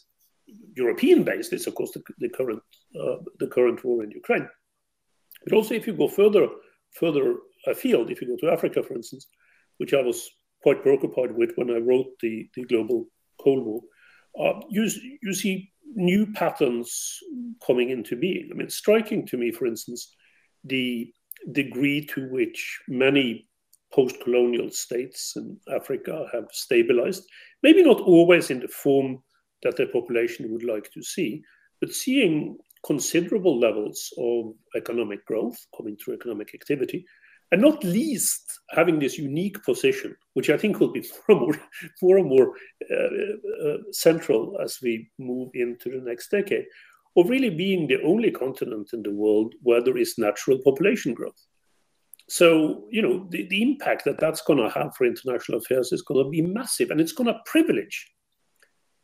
European 0.76 1.22
based 1.22 1.52
is, 1.52 1.66
of 1.66 1.74
course, 1.74 1.92
the, 1.92 2.02
the 2.18 2.28
current 2.28 2.62
uh, 3.00 3.16
the 3.38 3.46
current 3.46 3.84
war 3.84 4.02
in 4.02 4.10
Ukraine. 4.10 4.48
But 5.44 5.54
also, 5.54 5.74
if 5.74 5.86
you 5.86 5.94
go 5.94 6.08
further 6.08 6.48
further 6.92 7.36
afield, 7.66 8.10
if 8.10 8.20
you 8.20 8.28
go 8.28 8.36
to 8.36 8.52
Africa, 8.52 8.82
for 8.82 8.94
instance, 8.94 9.26
which 9.78 9.94
I 9.94 10.02
was 10.02 10.28
quite 10.62 10.82
preoccupied 10.82 11.32
with 11.36 11.52
when 11.56 11.70
I 11.70 11.78
wrote 11.78 12.06
the, 12.20 12.48
the 12.54 12.64
global 12.64 13.06
Cold 13.40 13.64
War, 13.64 13.80
uh, 14.38 14.60
you 14.68 14.88
you 15.22 15.32
see 15.32 15.72
new 15.94 16.26
patterns 16.32 17.18
coming 17.64 17.90
into 17.90 18.16
being. 18.16 18.48
I 18.50 18.54
mean, 18.54 18.68
striking 18.68 19.26
to 19.26 19.36
me, 19.36 19.52
for 19.52 19.66
instance, 19.66 20.12
the 20.64 21.12
degree 21.52 22.04
to 22.06 22.28
which 22.30 22.80
many 22.88 23.48
post-colonial 23.92 24.70
states 24.70 25.34
in 25.36 25.56
Africa 25.72 26.26
have 26.32 26.46
stabilized, 26.50 27.24
maybe 27.62 27.82
not 27.82 28.00
always 28.00 28.50
in 28.50 28.60
the 28.60 28.68
form 28.68 29.22
that 29.62 29.76
the 29.76 29.86
population 29.86 30.50
would 30.50 30.64
like 30.64 30.90
to 30.92 31.02
see. 31.02 31.42
But 31.80 31.92
seeing 31.92 32.58
considerable 32.84 33.58
levels 33.58 34.12
of 34.18 34.54
economic 34.76 35.24
growth 35.26 35.56
coming 35.76 35.96
through 35.96 36.14
economic 36.14 36.54
activity, 36.54 37.04
and 37.52 37.60
not 37.60 37.84
least 37.84 38.60
having 38.70 38.98
this 38.98 39.18
unique 39.18 39.62
position, 39.64 40.16
which 40.34 40.50
I 40.50 40.56
think 40.56 40.80
will 40.80 40.92
be 40.92 41.04
more 41.28 41.38
and 41.38 41.40
more, 41.40 41.60
more, 42.02 42.18
and 42.18 42.28
more 42.28 42.54
uh, 42.90 43.68
uh, 43.68 43.76
central 43.92 44.58
as 44.62 44.78
we 44.82 45.10
move 45.18 45.50
into 45.54 45.90
the 45.90 46.00
next 46.04 46.30
decade, 46.30 46.64
of 47.16 47.28
really 47.28 47.50
being 47.50 47.86
the 47.86 48.02
only 48.02 48.30
continent 48.30 48.90
in 48.92 49.02
the 49.02 49.12
world 49.12 49.54
where 49.62 49.82
there 49.82 49.96
is 49.96 50.18
natural 50.18 50.58
population 50.64 51.14
growth. 51.14 51.40
So, 52.28 52.86
you 52.90 53.02
know, 53.02 53.26
the, 53.30 53.46
the 53.48 53.62
impact 53.62 54.04
that 54.06 54.18
that's 54.18 54.40
going 54.40 54.58
to 54.58 54.70
have 54.70 54.96
for 54.96 55.06
international 55.06 55.58
affairs 55.58 55.92
is 55.92 56.02
going 56.02 56.24
to 56.24 56.30
be 56.30 56.42
massive, 56.42 56.90
and 56.90 57.00
it's 57.00 57.12
going 57.12 57.26
to 57.28 57.38
privilege 57.46 58.10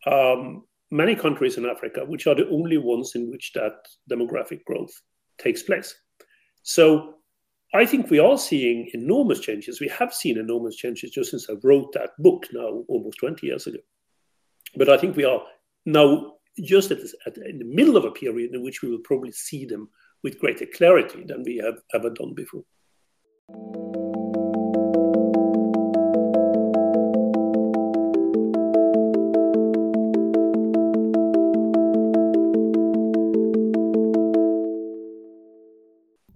um, 0.07 0.65
many 0.91 1.15
countries 1.15 1.57
in 1.57 1.67
Africa, 1.67 2.05
which 2.07 2.27
are 2.27 2.35
the 2.35 2.49
only 2.49 2.79
ones 2.79 3.13
in 3.15 3.31
which 3.31 3.53
that 3.55 3.75
demographic 4.11 4.65
growth 4.65 4.93
takes 5.39 5.63
place. 5.63 5.95
So 6.63 7.20
I 7.73 7.87
think 7.87 8.11
we 8.11 8.19
are 8.19 8.37
seeing 8.37 8.91
enormous 8.95 9.41
changes. 9.41 9.81
We 9.81 9.89
have 9.89 10.13
seen 10.13 10.39
enormous 10.39 10.75
changes 10.75 11.13
just 11.13 11.31
since 11.31 11.49
I 11.49 11.55
wrote 11.63 11.93
that 11.93 12.11
book 12.19 12.47
now 12.53 12.85
almost 12.89 13.19
20 13.19 13.47
years 13.47 13.67
ago. 13.67 13.79
But 14.77 14.89
I 14.89 14.97
think 14.97 15.17
we 15.17 15.25
are 15.25 15.43
now 15.87 16.35
just 16.65 16.91
at, 16.91 16.99
this, 16.99 17.15
at 17.27 17.37
in 17.37 17.59
the 17.59 17.65
middle 17.65 17.97
of 17.97 18.05
a 18.05 18.11
period 18.11 18.55
in 18.55 18.63
which 18.63 18.83
we 18.83 18.91
will 18.91 19.01
probably 19.05 19.33
see 19.33 19.65
them 19.65 19.89
with 20.25 20.39
greater 20.39 20.67
clarity 20.67 21.25
than 21.25 21.45
we 21.45 21.59
have 21.59 21.79
ever 21.95 22.11
done 22.11 22.35
before. 22.35 22.65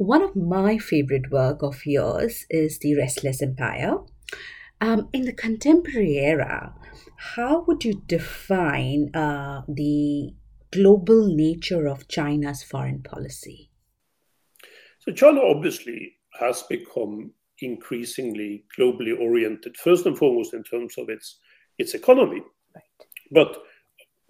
One 0.05 0.21
of 0.21 0.37
my 0.37 0.77
favorite 0.77 1.31
work 1.31 1.63
of 1.63 1.87
yours 1.87 2.45
is 2.51 2.79
The 2.79 2.95
Restless 2.95 3.41
Empire. 3.41 4.01
Um, 4.79 5.09
in 5.15 5.25
the 5.25 5.33
contemporary 5.33 6.19
era, 6.19 6.75
how 7.17 7.65
would 7.67 7.87
you 7.87 8.03
define 8.07 9.11
uh, 9.15 9.63
the 9.67 10.35
global 10.71 11.35
nature 11.35 11.87
of 11.87 12.07
China's 12.07 12.63
foreign 12.63 13.03
policy? 13.03 13.71
So, 14.99 15.11
China 15.11 15.41
obviously 15.41 16.17
has 16.39 16.63
become 16.65 17.33
increasingly 17.61 18.67
globally 18.79 19.19
oriented, 19.19 19.75
first 19.79 20.05
and 20.05 20.19
foremost 20.19 20.53
in 20.53 20.65
terms 20.65 20.99
of 20.99 21.09
its, 21.09 21.39
its 21.79 21.95
economy. 21.95 22.43
Right. 22.75 22.85
But 23.33 23.57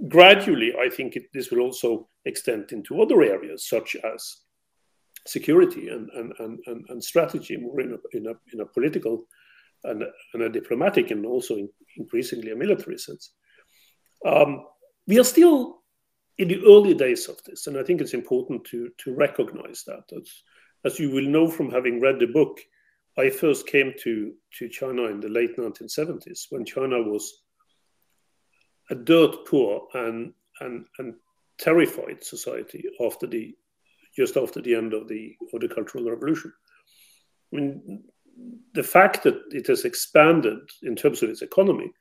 gradually, 0.07 0.73
I 0.81 0.89
think 0.89 1.17
it, 1.17 1.25
this 1.35 1.51
will 1.51 1.63
also 1.63 2.09
extend 2.27 2.71
into 2.71 3.03
other 3.03 3.23
areas, 3.23 3.69
such 3.69 3.97
as 3.97 4.44
security 5.27 5.89
and, 5.89 6.11
and, 6.11 6.33
and, 6.67 6.85
and, 6.89 7.03
strategy, 7.03 7.57
more 7.57 7.81
in 7.81 7.93
a, 7.93 8.17
in 8.17 8.27
a, 8.27 8.35
in 8.53 8.61
a 8.61 8.67
political 8.67 9.27
and, 9.85 10.05
and 10.33 10.43
a 10.43 10.49
diplomatic 10.49 11.11
and 11.11 11.25
also 11.25 11.55
in, 11.57 11.69
increasingly 11.97 12.51
a 12.51 12.57
military 12.57 12.99
sense. 12.99 13.33
Um, 14.27 14.67
we 15.07 15.19
are 15.19 15.25
still 15.25 15.83
in 16.39 16.49
the 16.49 16.63
early 16.67 16.95
days 16.95 17.29
of 17.29 17.43
this, 17.45 17.67
and 17.67 17.79
I 17.79 17.83
think 17.83 18.01
it's 18.01 18.15
important 18.15 18.65
to, 18.67 18.91
to 18.99 19.15
recognize 19.15 19.85
that. 19.87 20.05
As, 20.17 20.43
as 20.85 20.99
you 20.99 21.11
will 21.11 21.27
know 21.27 21.49
from 21.49 21.71
having 21.71 22.01
read 22.01 22.19
the 22.19 22.27
book, 22.27 22.61
I 23.17 23.31
first 23.31 23.67
came 23.67 23.93
to, 24.01 24.33
to 24.59 24.69
China 24.69 25.05
in 25.05 25.21
the 25.21 25.29
late 25.29 25.57
1970s 25.57 26.47
when 26.51 26.65
China 26.65 27.01
was 27.01 27.43
a 28.91 28.95
dirt 28.95 29.47
poor 29.47 29.87
and, 29.95 30.33
and, 30.61 30.85
and 30.99 31.15
terrified 31.59 32.25
society 32.25 32.85
after 33.01 33.27
the 33.27 33.55
just 34.17 34.37
after 34.37 34.61
the 34.61 34.75
end 34.75 34.95
of 34.95 35.09
the 35.09 35.35
of 35.53 35.61
the 35.61 35.69
Cultural 35.69 36.05
Revolution. 36.05 36.53
I 37.53 37.57
mean, 37.57 38.05
the 38.75 38.83
fact 38.83 39.23
that 39.25 39.41
it 39.51 39.67
has 39.67 39.85
expanded 39.85 40.59
in 40.83 40.97
terms 40.97 41.23
of 41.23 41.31
its 41.31 41.43
economy, 41.43 41.93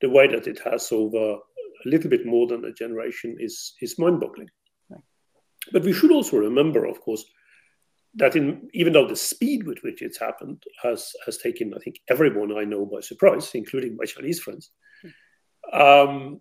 the 0.00 0.10
way 0.10 0.26
that 0.28 0.46
it 0.46 0.60
has 0.64 0.92
over 0.92 1.38
a 1.84 1.88
little 1.88 2.10
bit 2.10 2.26
more 2.26 2.46
than 2.46 2.64
a 2.64 2.72
generation 2.72 3.36
is 3.38 3.74
is 3.80 3.98
mind-boggling. 3.98 4.50
Right. 4.88 5.02
But 5.72 5.84
we 5.84 5.92
should 5.92 6.12
also 6.12 6.36
remember, 6.38 6.84
of 6.86 7.00
course, 7.00 7.24
that 8.14 8.36
in 8.36 8.68
even 8.72 8.92
though 8.92 9.06
the 9.06 9.16
speed 9.16 9.66
with 9.66 9.78
which 9.82 10.02
it's 10.02 10.18
happened 10.18 10.62
has 10.82 11.12
has 11.26 11.38
taken, 11.38 11.72
I 11.74 11.78
think, 11.78 12.00
everyone 12.08 12.56
I 12.56 12.64
know 12.64 12.84
by 12.86 13.00
surprise, 13.00 13.50
including 13.54 13.96
my 13.96 14.04
Chinese 14.04 14.40
friends. 14.40 14.70
Um, 15.72 16.40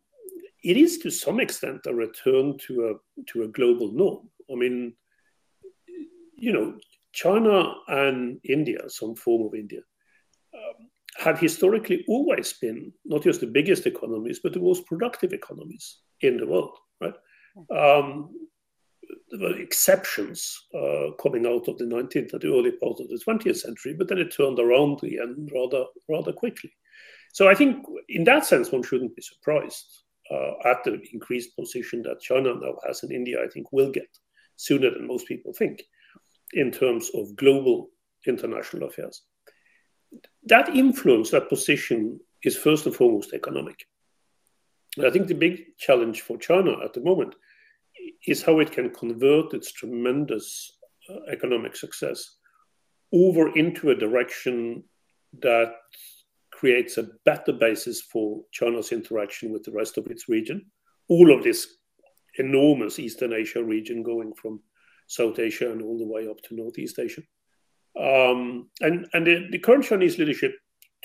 it 0.64 0.76
is 0.76 0.98
to 1.00 1.12
some 1.12 1.40
extent 1.40 1.82
a 1.86 1.94
return 1.94 2.58
to 2.68 2.90
a 2.90 3.24
to 3.32 3.44
a 3.44 3.48
global 3.48 3.92
norm. 3.92 4.30
I 4.52 4.56
mean, 4.56 4.94
you 6.40 6.54
know, 6.54 6.78
China 7.12 7.74
and 7.88 8.40
India, 8.44 8.90
some 8.90 9.16
form 9.16 9.48
of 9.48 9.56
India, 9.56 9.82
um, 10.54 10.88
have 11.18 11.40
historically 11.40 12.06
always 12.08 12.54
been 12.54 12.94
not 13.06 13.24
just 13.24 13.42
the 13.42 13.48
biggest 13.48 13.86
economies, 13.86 14.40
but 14.42 14.54
the 14.54 14.60
most 14.60 14.86
productive 14.86 15.34
economies 15.34 16.00
in 16.22 16.38
the 16.38 16.48
world, 16.48 16.78
right? 17.02 17.14
Um, 17.76 18.30
there 19.32 19.40
were 19.40 19.60
exceptions 19.60 20.68
uh, 20.74 21.12
coming 21.22 21.46
out 21.46 21.68
of 21.68 21.78
the 21.78 21.86
19th 21.86 22.34
and 22.34 22.42
the 22.42 22.48
early 22.48 22.72
part 22.72 23.00
of 23.00 23.10
the 23.10 23.22
20th 23.28 23.58
century, 23.58 23.96
but 23.98 24.08
then 24.08 24.20
it 24.20 24.34
turned 24.36 24.60
around 24.60 25.04
again 25.04 25.48
rather 25.54 25.86
rather 26.08 26.32
quickly. 26.32 26.72
So 27.34 27.48
I 27.48 27.56
think 27.56 27.86
in 28.08 28.24
that 28.26 28.46
sense, 28.46 28.72
one 28.72 28.84
shouldn't 28.84 29.16
be 29.16 29.22
surprised 29.22 30.04
uh, 30.32 30.54
at 30.66 30.84
the 30.84 31.00
increased 31.14 31.56
position 31.56 32.02
that 32.04 32.22
China 32.22 32.54
now 32.56 32.76
has 32.88 33.04
in 33.04 33.12
India. 33.12 33.38
I 33.44 33.48
think 33.48 33.72
will 33.72 33.92
get 33.92 34.10
sooner 34.58 34.92
than 34.92 35.08
most 35.08 35.28
people 35.28 35.54
think 35.54 35.84
in 36.54 36.72
terms 36.72 37.10
of 37.14 37.36
global 37.36 37.90
international 38.28 38.88
affairs. 38.88 39.24
That 40.46 40.70
influence, 40.76 41.32
that 41.32 41.50
position, 41.50 42.20
is 42.44 42.58
first 42.58 42.86
and 42.86 42.96
foremost 42.96 43.34
economic. 43.34 43.86
And 44.98 45.06
I 45.06 45.12
think 45.12 45.28
the 45.28 45.36
big 45.36 45.78
challenge 45.78 46.22
for 46.22 46.38
China 46.38 46.78
at 46.84 46.94
the 46.94 47.02
moment 47.02 47.36
is 48.26 48.42
how 48.42 48.60
it 48.60 48.72
can 48.72 48.90
convert 48.90 49.54
its 49.54 49.72
tremendous 49.72 50.78
uh, 51.10 51.32
economic 51.32 51.76
success 51.76 52.38
over 53.14 53.56
into 53.58 53.92
a 53.92 53.96
direction 53.96 54.84
that 55.42 55.74
creates 56.52 56.98
a 56.98 57.10
better 57.26 57.54
basis 57.54 58.02
for 58.02 58.42
China's 58.52 58.92
interaction 58.92 59.52
with 59.52 59.64
the 59.64 59.72
rest 59.72 59.98
of 59.98 60.08
its 60.08 60.28
region. 60.28 60.66
All 61.08 61.34
of 61.36 61.44
this 61.44 61.68
enormous 62.38 63.00
Eastern 63.00 63.34
Asia 63.34 63.64
region 63.64 64.04
going 64.04 64.34
from 64.34 64.62
South 65.10 65.40
Asia 65.40 65.72
and 65.72 65.82
all 65.82 65.98
the 65.98 66.06
way 66.06 66.28
up 66.28 66.40
to 66.44 66.56
Northeast 66.56 67.00
Asia. 67.00 67.24
Um, 68.00 68.70
and 68.80 69.08
and 69.14 69.26
the, 69.26 69.48
the, 69.52 69.60
current 69.60 69.84
Chinese 69.84 70.20
leadership, 70.20 70.54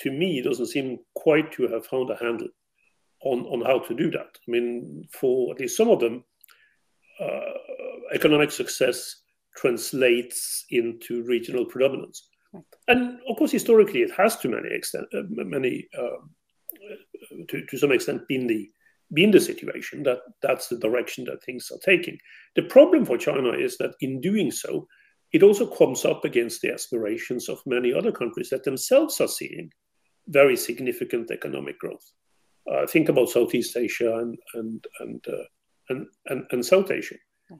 to 0.00 0.12
me, 0.12 0.42
doesn't 0.42 0.66
seem 0.66 0.98
quite 1.14 1.50
to 1.52 1.66
have 1.68 1.86
found 1.86 2.10
a 2.10 2.16
handle 2.16 2.48
on, 3.22 3.40
on 3.46 3.62
how 3.62 3.78
to 3.78 3.94
do 3.94 4.10
that. 4.10 4.38
I 4.46 4.50
mean, 4.50 5.08
for 5.10 5.52
at 5.52 5.60
least 5.60 5.78
some 5.78 5.88
of 5.88 6.00
them, 6.00 6.22
uh, 7.18 7.40
economic 8.12 8.50
success 8.50 9.22
translates 9.56 10.66
into 10.70 11.22
regional 11.24 11.64
predominance. 11.64 12.28
And 12.86 13.18
of 13.28 13.36
course, 13.38 13.50
historically, 13.50 14.02
it 14.02 14.12
has 14.12 14.36
to 14.38 14.48
many 14.48 14.68
extent, 14.70 15.06
uh, 15.14 15.22
many 15.28 15.88
uh, 15.98 16.20
to, 17.48 17.64
to 17.64 17.78
some 17.78 17.92
extent 17.92 18.28
been 18.28 18.46
the 18.46 18.70
been 19.12 19.30
the 19.30 19.40
situation 19.40 20.02
that 20.04 20.20
that's 20.42 20.68
the 20.68 20.78
direction 20.78 21.24
that 21.24 21.42
things 21.44 21.70
are 21.70 21.78
taking. 21.84 22.18
The 22.56 22.62
problem 22.62 23.04
for 23.04 23.18
China 23.18 23.52
is 23.52 23.76
that 23.78 23.94
in 24.00 24.20
doing 24.20 24.50
so, 24.50 24.88
it 25.32 25.42
also 25.42 25.66
comes 25.66 26.04
up 26.04 26.24
against 26.24 26.62
the 26.62 26.72
aspirations 26.72 27.48
of 27.48 27.58
many 27.66 27.92
other 27.92 28.12
countries 28.12 28.50
that 28.50 28.64
themselves 28.64 29.20
are 29.20 29.28
seeing 29.28 29.70
very 30.28 30.56
significant 30.56 31.30
economic 31.30 31.78
growth. 31.78 32.12
Uh, 32.70 32.86
think 32.86 33.08
about 33.08 33.28
Southeast 33.28 33.76
Asia 33.76 34.16
and 34.18 34.38
and 34.54 34.86
and, 35.00 35.24
uh, 35.28 35.44
and 35.90 36.06
and 36.26 36.44
and 36.50 36.64
South 36.64 36.90
Asia. 36.90 37.16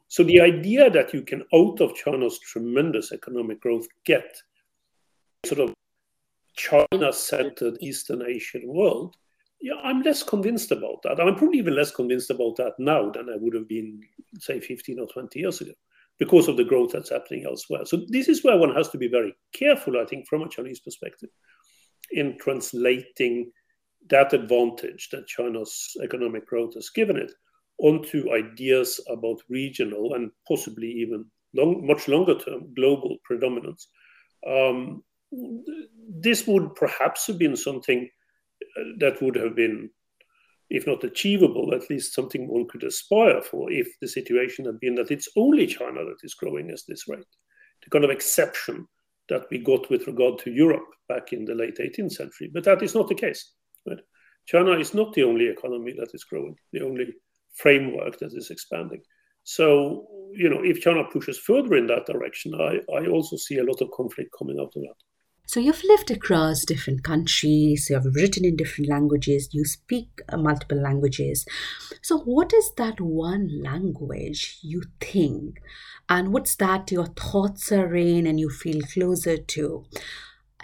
So 0.09 0.25
the 0.25 0.41
idea 0.41 0.89
that 0.89 1.13
you 1.13 1.23
can, 1.23 1.45
out 1.53 1.81
of 1.81 1.95
China's 1.95 2.39
tremendous 2.39 3.13
economic 3.13 3.61
growth, 3.61 3.87
get 4.07 4.35
sort 5.45 5.61
of 5.61 5.75
China-centered 6.57 7.77
Eastern 7.83 8.23
Asian 8.23 8.63
world 8.65 9.15
yeah, 9.65 9.81
I'm 9.83 10.03
less 10.03 10.23
convinced 10.23 10.73
about 10.73 11.01
that. 11.05 11.19
I'm 11.19 11.37
probably 11.37 11.57
even 11.57 11.75
less 11.75 11.91
convinced 11.91 12.29
about 12.29 12.57
that 12.57 12.75
now 12.79 13.11
than 13.11 13.31
I 13.31 13.37
would 13.37 13.55
have 13.55 13.67
been, 13.67 13.99
say, 14.39 14.61
15 14.61 15.01
or 15.01 15.07
20 15.07 15.39
years 15.39 15.59
ago, 15.63 15.73
because 16.19 16.49
of 16.49 16.59
the 16.59 16.65
growth 16.65 16.93
that's 16.93 17.09
happening 17.09 17.47
elsewhere. 17.47 17.87
So 17.87 18.03
this 18.09 18.29
is 18.29 18.45
where 18.45 18.59
one 18.59 18.75
has 18.75 18.91
to 18.91 18.99
be 18.99 19.09
very 19.09 19.35
careful, 19.55 19.99
I 19.99 20.05
think, 20.05 20.29
from 20.29 20.43
a 20.43 20.51
Chinese 20.51 20.81
perspective, 20.81 21.31
in 22.11 22.37
translating 22.39 23.51
that 24.11 24.35
advantage 24.35 25.09
that 25.13 25.29
China's 25.29 25.97
economic 26.03 26.47
growth 26.47 26.75
has 26.75 26.91
given 26.91 27.17
it 27.17 27.33
onto 27.79 28.35
ideas 28.35 29.01
about 29.09 29.41
regional 29.49 30.13
and 30.13 30.31
possibly 30.47 30.89
even 30.89 31.25
long, 31.55 31.87
much 31.87 32.07
longer 32.07 32.39
term 32.39 32.75
global 32.75 33.17
predominance. 33.25 33.89
Um, 34.47 35.03
this 36.07 36.47
would 36.47 36.75
perhaps 36.75 37.27
have 37.29 37.39
been 37.39 37.57
something 37.57 38.11
that 38.99 39.21
would 39.21 39.37
have 39.37 39.55
been, 39.55 39.91
if 40.71 40.87
not 40.87 41.05
achievable, 41.05 41.75
at 41.75 41.89
least 41.91 42.15
something 42.15 42.49
one 42.49 42.67
could 42.69 42.85
aspire 42.85 43.43
for 43.43 43.71
if 43.71 43.89
the 44.01 44.09
situation 44.09 44.65
had 44.65 44.81
been 44.81 44.95
that 44.97 45.11
it's 45.11 45.29
only 45.37 45.67
China 45.67 46.05
that 46.05 46.19
is 46.23 46.35
growing 46.35 46.71
at 46.71 46.81
this 46.89 47.09
rate. 47.09 47.25
The 47.83 47.91
kind 47.91 48.05
of 48.05 48.11
exception 48.11 48.87
that 49.29 49.47
we 49.51 49.59
got 49.59 49.91
with 49.91 50.07
regard 50.07 50.39
to 50.41 50.51
Europe 50.51 50.87
back 51.09 51.33
in 51.33 51.45
the 51.45 51.55
late 51.55 51.79
18th 51.79 52.13
century. 52.13 52.51
But 52.53 52.65
that 52.65 52.83
is 52.83 52.95
not 52.95 53.09
the 53.09 53.15
case. 53.15 53.53
Right? 53.87 54.01
China 54.47 54.73
is 54.73 54.95
not 54.95 55.13
the 55.15 55.23
only 55.23 55.47
economy 55.49 55.95
that 55.99 56.11
is 56.15 56.25
growing, 56.25 56.57
the 56.73 56.85
only 56.85 57.15
framework 57.55 58.19
that 58.19 58.33
is 58.35 58.51
expanding. 58.51 59.03
So, 59.45 60.07
you 60.33 60.49
know, 60.49 60.63
if 60.63 60.81
China 60.81 61.05
pushes 61.05 61.39
further 61.39 61.77
in 61.77 61.87
that 61.89 62.07
direction, 62.07 62.55
I, 62.55 62.81
I 62.93 63.07
also 63.07 63.37
see 63.37 63.59
a 63.59 63.65
lot 63.65 63.81
of 63.81 63.91
conflict 63.93 64.31
coming 64.37 64.59
out 64.59 64.73
of 64.75 64.83
that. 64.83 64.95
So 65.47 65.61
you've 65.61 65.85
lived 65.85 66.11
across 66.11 66.65
different 66.65 67.05
countries, 67.05 67.89
you 67.91 67.97
have 67.97 68.15
written 68.15 68.47
in 68.47 68.57
different 68.57 68.89
languages, 68.89 69.51
you 69.53 69.65
speak 69.67 70.09
uh, 70.31 70.39
multiple 70.39 70.81
languages. 70.81 71.45
So, 72.03 72.19
what 72.19 72.55
is 72.55 72.73
that 72.79 72.99
one 72.99 73.63
language 73.63 74.59
you 74.63 74.83
think, 75.01 75.61
and 76.09 76.33
what's 76.33 76.57
that 76.57 76.91
your 76.91 77.07
thoughts 77.07 77.71
are 77.71 77.95
in 77.95 78.27
and 78.27 78.41
you 78.41 78.49
feel 78.49 78.81
closer 78.83 79.37
to? 79.37 79.85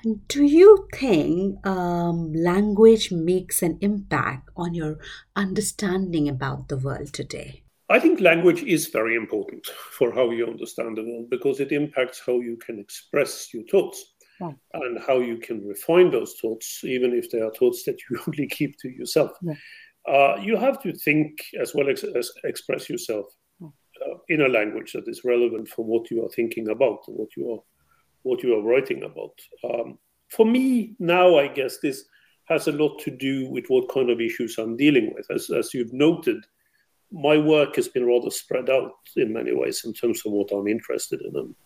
And 0.02 0.26
do 0.28 0.44
you 0.44 0.88
think 0.94 1.64
um, 1.66 2.32
language 2.32 3.12
makes 3.12 3.62
an 3.62 3.76
impact 3.82 4.48
on 4.56 4.72
your 4.72 4.98
understanding 5.36 6.26
about 6.26 6.68
the 6.68 6.78
world 6.78 7.12
today? 7.12 7.64
I 7.90 7.98
think 7.98 8.20
language 8.20 8.62
is 8.62 8.86
very 8.86 9.14
important 9.14 9.66
for 9.66 10.14
how 10.14 10.30
you 10.30 10.46
understand 10.46 10.96
the 10.96 11.04
world 11.04 11.28
because 11.28 11.60
it 11.60 11.70
impacts 11.70 12.22
how 12.24 12.40
you 12.40 12.56
can 12.56 12.78
express 12.78 13.52
your 13.52 13.64
thoughts 13.64 14.09
yeah. 14.40 14.52
and 14.74 14.98
how 15.06 15.18
you 15.18 15.36
can 15.38 15.66
refine 15.66 16.10
those 16.10 16.34
thoughts, 16.40 16.82
even 16.84 17.12
if 17.12 17.30
they 17.30 17.40
are 17.40 17.52
thoughts 17.52 17.84
that 17.84 17.98
you 18.08 18.18
only 18.28 18.46
keep 18.46 18.78
to 18.78 18.88
yourself. 18.88 19.32
Yeah. 19.42 19.54
Uh, 20.08 20.36
you 20.40 20.56
have 20.56 20.82
to 20.82 20.92
think 20.92 21.38
as 21.60 21.74
well 21.74 21.88
as, 21.88 22.02
as 22.04 22.30
express 22.44 22.88
yourself 22.88 23.26
uh, 23.62 24.14
in 24.28 24.42
a 24.42 24.48
language 24.48 24.92
that 24.92 25.06
is 25.06 25.24
relevant 25.24 25.68
for 25.68 25.84
what 25.84 26.10
you 26.10 26.24
are 26.24 26.30
thinking 26.30 26.70
about 26.70 27.00
what 27.06 27.28
you 27.36 27.52
are 27.52 27.60
what 28.22 28.42
you 28.42 28.54
are 28.54 28.62
writing 28.62 29.02
about. 29.04 29.32
Um, 29.64 29.98
for 30.28 30.44
me 30.44 30.94
now, 30.98 31.38
I 31.38 31.48
guess 31.48 31.78
this 31.78 32.04
has 32.48 32.66
a 32.66 32.72
lot 32.72 32.98
to 33.00 33.10
do 33.10 33.48
with 33.48 33.66
what 33.68 33.88
kind 33.88 34.10
of 34.10 34.20
issues 34.20 34.58
I'm 34.58 34.76
dealing 34.76 35.12
with. 35.14 35.26
As, 35.30 35.50
as 35.50 35.72
you've 35.72 35.92
noted, 35.92 36.44
my 37.12 37.38
work 37.38 37.76
has 37.76 37.88
been 37.88 38.06
rather 38.06 38.30
spread 38.30 38.68
out 38.68 38.92
in 39.16 39.32
many 39.32 39.54
ways 39.54 39.84
in 39.84 39.92
terms 39.92 40.22
of 40.26 40.32
what 40.32 40.50
I'm 40.52 40.68
interested 40.68 41.20
in. 41.22 41.34
I'm, 41.36 41.56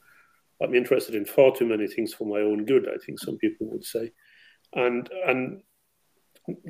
I'm 0.64 0.74
interested 0.74 1.14
in 1.14 1.24
far 1.24 1.54
too 1.54 1.66
many 1.66 1.86
things 1.86 2.12
for 2.12 2.26
my 2.26 2.40
own 2.40 2.64
good, 2.64 2.88
I 2.88 2.96
think 3.04 3.18
some 3.18 3.38
people 3.38 3.70
would 3.70 3.84
say. 3.84 4.10
And, 4.74 5.08
and 5.26 5.62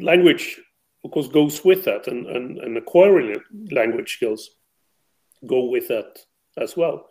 language, 0.00 0.61
of 1.04 1.11
course, 1.11 1.28
goes 1.28 1.64
with 1.64 1.85
that, 1.85 2.07
and, 2.07 2.26
and, 2.26 2.59
and 2.59 2.76
acquiring 2.76 3.37
language 3.70 4.14
skills 4.16 4.50
go 5.46 5.66
with 5.66 5.88
that 5.88 6.18
as 6.59 6.76
well. 6.76 7.09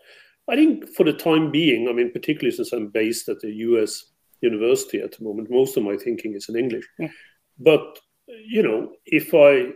I 0.49 0.55
think 0.55 0.89
for 0.89 1.05
the 1.05 1.13
time 1.13 1.51
being, 1.51 1.87
I 1.87 1.93
mean, 1.93 2.11
particularly 2.11 2.55
since 2.55 2.73
I'm 2.73 2.89
based 2.89 3.29
at 3.29 3.39
the 3.39 3.51
US 3.51 4.05
university 4.41 4.99
at 4.99 5.17
the 5.17 5.23
moment, 5.23 5.49
most 5.49 5.77
of 5.77 5.83
my 5.83 5.95
thinking 5.95 6.33
is 6.35 6.49
in 6.49 6.57
English. 6.57 6.85
Yeah. 6.99 7.09
But 7.57 7.99
you 8.27 8.63
know, 8.63 8.91
if 9.05 9.33
I 9.33 9.73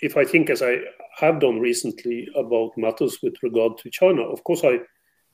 if 0.00 0.16
I 0.16 0.24
think 0.24 0.50
as 0.50 0.62
I 0.62 0.78
have 1.18 1.40
done 1.40 1.58
recently 1.58 2.28
about 2.36 2.76
matters 2.76 3.18
with 3.22 3.34
regard 3.42 3.78
to 3.78 3.90
China, 3.90 4.22
of 4.22 4.42
course 4.44 4.62
I 4.64 4.78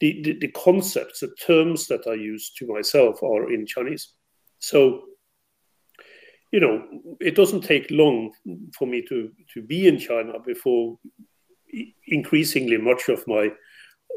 the, 0.01 0.23
the, 0.23 0.39
the 0.41 0.49
concepts, 0.49 1.21
the 1.21 1.35
terms 1.45 1.87
that 1.89 2.07
I 2.07 2.15
use 2.15 2.53
to 2.59 2.67
myself 2.67 3.23
are 3.23 3.53
in 3.53 3.67
Chinese. 3.67 4.15
So 4.59 5.03
you 6.51 6.61
know, 6.61 6.83
it 7.21 7.35
doesn't 7.35 7.61
take 7.61 7.91
long 7.91 8.33
for 8.77 8.87
me 8.87 9.05
to 9.09 9.31
to 9.55 9.63
be 9.63 9.87
in 9.87 9.99
China 9.99 10.35
before 10.45 10.99
increasingly 12.07 12.79
much 12.79 13.09
of 13.09 13.27
my 13.27 13.51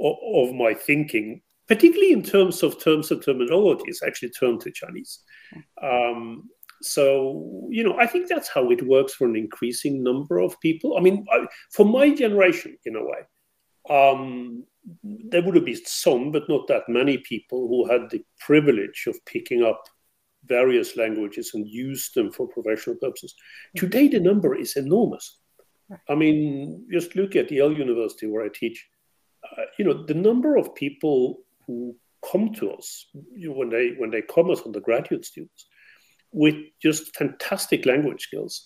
of 0.02 0.54
my 0.54 0.74
thinking, 0.74 1.42
particularly 1.68 2.14
in 2.14 2.24
terms 2.24 2.64
of 2.64 2.82
terms 2.82 3.12
and 3.12 3.22
terminology, 3.22 3.84
is 3.88 4.02
actually 4.06 4.30
turned 4.30 4.62
to 4.62 4.72
Chinese. 4.72 5.20
Um, 5.82 6.50
so 6.82 7.68
you 7.70 7.84
know, 7.84 7.98
I 8.00 8.08
think 8.08 8.30
that's 8.30 8.50
how 8.50 8.72
it 8.72 8.88
works 8.88 9.14
for 9.14 9.28
an 9.28 9.36
increasing 9.36 10.02
number 10.02 10.40
of 10.40 10.60
people. 10.62 10.98
I 10.98 11.02
mean, 11.02 11.26
I, 11.32 11.46
for 11.72 11.86
my 11.86 12.16
generation, 12.16 12.78
in 12.86 12.96
a 12.96 13.04
way, 13.04 13.22
um, 13.90 14.64
there 15.04 15.44
would 15.44 15.56
have 15.56 15.66
been 15.66 15.80
some, 15.86 16.32
but 16.32 16.50
not 16.50 16.68
that 16.68 16.90
many 16.90 17.18
people 17.20 17.68
who 17.68 17.90
had 17.92 18.10
the 18.10 18.24
privilege 18.40 19.06
of 19.08 19.24
picking 19.26 19.64
up 19.64 19.84
various 20.46 20.98
languages 20.98 21.52
and 21.54 21.68
used 21.68 22.16
them 22.16 22.32
for 22.32 22.48
professional 22.48 22.96
purposes. 22.96 23.36
Today, 23.76 24.08
the 24.08 24.20
number 24.20 24.56
is 24.56 24.76
enormous. 24.76 25.38
I 26.10 26.16
mean, 26.16 26.88
just 26.92 27.16
look 27.16 27.36
at 27.36 27.52
Yale 27.52 27.78
University 27.78 28.28
where 28.28 28.46
I 28.46 28.50
teach. 28.54 28.88
Uh, 29.44 29.64
you 29.78 29.86
know, 29.86 30.06
the 30.06 30.14
number 30.14 30.56
of 30.56 30.76
people 30.76 31.40
who 31.68 31.96
come 32.32 32.54
to 32.54 32.72
us 32.72 33.08
you 33.36 33.50
know, 33.50 33.56
when 33.56 33.70
they 33.70 33.96
when 33.98 34.12
they 34.12 34.22
come 34.22 34.52
as 34.52 34.62
undergraduate 34.62 35.26
students 35.26 35.66
with 36.32 36.56
just 36.82 37.16
fantastic 37.16 37.86
language 37.86 38.22
skills 38.22 38.66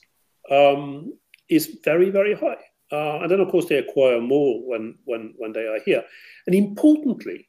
um, 0.52 1.14
is 1.50 1.80
very 1.84 2.10
very 2.10 2.34
high. 2.34 2.62
Uh, 2.92 3.20
and 3.22 3.32
then 3.32 3.40
of 3.40 3.50
course 3.50 3.66
they 3.66 3.78
acquire 3.78 4.22
more 4.22 4.62
when 4.68 4.96
when 5.06 5.34
when 5.38 5.52
they 5.54 5.66
are 5.66 5.80
here. 5.86 6.04
And 6.46 6.56
importantly, 6.56 7.48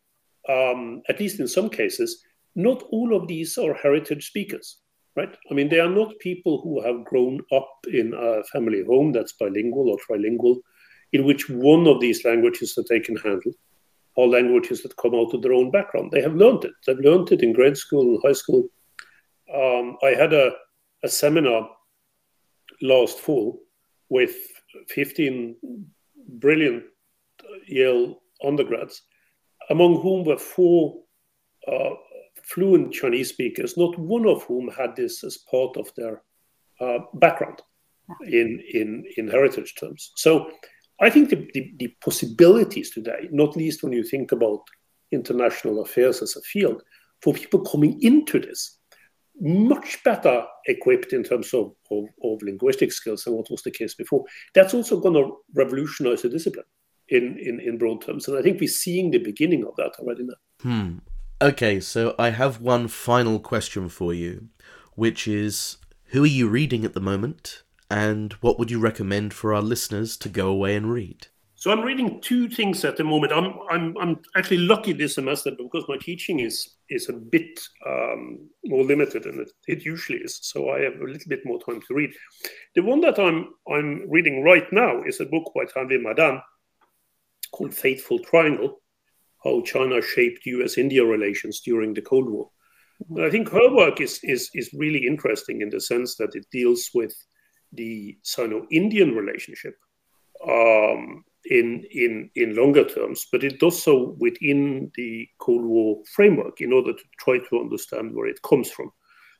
um, 0.49 1.03
at 1.09 1.21
least 1.21 1.41
in 1.41 1.49
some 1.49 1.69
cases, 1.69 2.23
not 2.55 2.83
all 2.91 3.15
of 3.15 3.29
these 3.29 3.59
are 3.59 3.75
heritage 3.75 4.27
speakers 4.27 4.79
right? 5.17 5.35
I 5.51 5.55
mean, 5.55 5.69
they 5.69 5.81
are 5.81 5.89
not 5.89 6.19
people 6.21 6.61
who 6.63 6.81
have 6.83 7.05
grown 7.05 7.41
up 7.51 7.69
in 7.93 8.15
a 8.15 8.45
family 8.45 8.85
home 8.85 9.13
that's 9.13 9.33
bilingual 9.33 9.89
or 9.89 9.99
trilingual, 9.99 10.59
in 11.13 11.25
which 11.25 11.49
one 11.49 11.87
of 11.87 12.01
these 12.01 12.25
languages 12.25 12.75
that 12.75 12.89
they 12.89 13.01
can 13.01 13.17
handle 13.17 13.53
are 14.19 14.27
languages 14.27 14.83
that 14.83 14.97
come 14.97 15.15
out 15.15 15.35
of 15.35 15.43
their 15.43 15.55
own 15.55 15.71
background. 15.71 16.11
They 16.13 16.23
have 16.23 16.35
learned 16.35 16.65
it. 16.65 16.73
They've 16.87 16.99
learned 16.99 17.33
it 17.33 17.43
in 17.43 17.53
grade 17.53 17.77
school 17.77 18.03
and 18.03 18.21
high 18.23 18.33
school. 18.33 18.69
Um, 19.53 19.97
I 20.03 20.11
had 20.11 20.33
a, 20.33 20.53
a 21.03 21.09
seminar 21.09 21.69
last 22.83 23.19
fall 23.19 23.61
with 24.09 24.35
15 24.89 25.57
brilliant 26.29 26.85
Yale 27.67 28.21
undergrads, 28.45 29.03
among 29.71 30.01
whom 30.01 30.25
were 30.25 30.39
four 30.39 31.03
uh, 31.67 31.91
fluent 32.43 32.93
Chinese 32.93 33.31
speakers, 33.31 33.77
not 33.77 33.99
one 33.99 34.27
of 34.27 34.43
whom 34.45 34.69
had 34.69 34.95
this 34.97 35.25
as 35.25 35.39
part 35.51 35.77
of 35.77 35.91
their 35.97 36.23
uh, 36.81 36.99
background 37.15 37.61
in, 38.23 38.63
in, 38.73 39.05
in 39.17 39.29
heritage 39.29 39.75
terms. 39.79 40.13
So 40.17 40.51
I 41.01 41.11
think 41.11 41.31
the, 41.31 41.49
the, 41.53 41.73
the, 41.79 41.97
possibilities 42.03 42.91
today, 42.91 43.29
not 43.31 43.57
least 43.57 43.83
when 43.83 43.93
you 43.93 44.05
think 44.05 44.33
about 44.33 44.61
international 45.13 45.83
affairs 45.83 46.23
as 46.23 46.37
a 46.37 46.41
field, 46.43 46.83
for 47.23 47.35
people 47.35 47.61
coming 47.61 48.01
into 48.03 48.39
this, 48.39 48.79
much 49.41 50.03
better 50.05 50.45
equipped 50.67 51.13
in 51.13 51.23
terms 51.23 51.53
of, 51.53 51.73
of, 51.91 52.05
of 52.25 52.43
linguistic 52.43 52.93
skills 52.93 53.25
than 53.25 53.35
what 53.35 53.51
was 53.51 53.63
the 53.63 53.71
case 53.71 53.95
before. 53.95 54.25
That's 54.55 54.75
also 54.75 55.01
going 55.01 55.15
to 55.15 55.37
revolutionize 55.55 56.23
the 56.23 56.29
discipline 56.29 56.65
in, 57.09 57.39
in, 57.39 57.61
in 57.61 57.79
broad 57.79 58.03
terms. 58.03 58.29
And 58.29 58.39
I 58.39 58.43
think 58.43 58.61
we're 58.61 58.69
seeing 58.69 59.11
the 59.11 59.19
beginning 59.19 59.65
of 59.65 59.77
that 59.77 59.93
already 59.99 60.25
now. 60.25 60.35
Hmm. 60.63 60.99
Okay, 61.41 61.81
so 61.81 62.15
I 62.19 62.31
have 62.31 62.63
one 62.63 62.89
final 62.89 63.39
question 63.39 63.91
for 63.91 64.15
you, 64.15 64.49
which 64.95 65.29
is 65.29 65.77
who 66.07 66.25
are 66.25 66.29
you 66.29 66.49
reading 66.49 66.85
at 66.85 66.95
the 66.95 67.01
moment, 67.01 67.63
and 67.91 68.33
what 68.35 68.59
would 68.59 68.71
you 68.71 68.81
recommend 68.81 69.35
for 69.35 69.53
our 69.53 69.61
listeners 69.61 70.17
to 70.19 70.31
go 70.31 70.49
away 70.49 70.75
and 70.77 70.91
read? 70.91 71.27
So 71.67 71.73
I'm 71.73 71.83
reading 71.83 72.21
two 72.21 72.49
things 72.49 72.85
at 72.85 72.97
the 72.97 73.03
moment. 73.03 73.33
I'm 73.33 73.59
I'm 73.69 73.99
I'm 73.99 74.21
actually 74.37 74.59
lucky 74.59 74.93
this 74.93 75.17
semester 75.17 75.51
because 75.51 75.85
my 75.89 75.97
teaching 75.97 76.39
is 76.39 76.77
is 76.91 77.09
a 77.09 77.13
bit 77.13 77.59
um, 77.85 78.49
more 78.67 78.85
limited 78.85 79.25
than 79.25 79.41
it, 79.41 79.51
it 79.67 79.85
usually 79.85 80.19
is. 80.19 80.39
So 80.43 80.71
I 80.71 80.83
have 80.83 80.95
a 81.01 81.05
little 81.05 81.29
bit 81.29 81.41
more 81.45 81.59
time 81.69 81.81
to 81.89 81.95
read. 81.95 82.13
The 82.77 82.83
one 82.83 83.01
that 83.01 83.19
I'm 83.19 83.49
I'm 83.69 84.09
reading 84.09 84.45
right 84.45 84.73
now 84.73 85.03
is 85.03 85.19
a 85.19 85.27
book 85.27 85.51
by 85.57 85.65
Tanvi 85.65 86.01
Madan 86.01 86.41
called 87.51 87.75
Fateful 87.75 88.21
Triangle 88.21 88.81
how 89.43 89.61
China 89.63 90.01
shaped 90.01 90.47
US-India 90.47 91.05
relations 91.05 91.63
during 91.63 91.95
the 91.95 92.03
Cold 92.03 92.31
War. 92.31 92.49
I 93.21 93.29
think 93.29 93.49
her 93.49 93.75
work 93.75 94.01
is, 94.01 94.21
is, 94.23 94.51
is 94.55 94.71
really 94.73 95.05
interesting 95.05 95.63
in 95.63 95.71
the 95.71 95.81
sense 95.81 96.15
that 96.17 96.37
it 96.37 96.47
deals 96.53 96.91
with 96.95 97.13
the 97.73 98.17
Sino-Indian 98.23 99.17
relationship 99.17 99.75
um, 100.49 101.25
in, 101.51 102.31
longer 102.55 102.85
terms, 102.85 103.27
but 103.31 103.45
it 103.45 103.61
does 103.61 103.83
so 103.83 104.17
within 104.19 104.91
the 104.97 105.29
Cold 105.39 105.65
War 105.65 106.03
framework 106.15 106.61
in 106.61 106.73
order 106.73 106.93
to 106.93 107.05
try 107.19 107.39
to 107.39 107.61
understand 107.61 108.15
where 108.15 108.27
it 108.27 108.43
comes 108.43 108.71
from. 108.71 108.91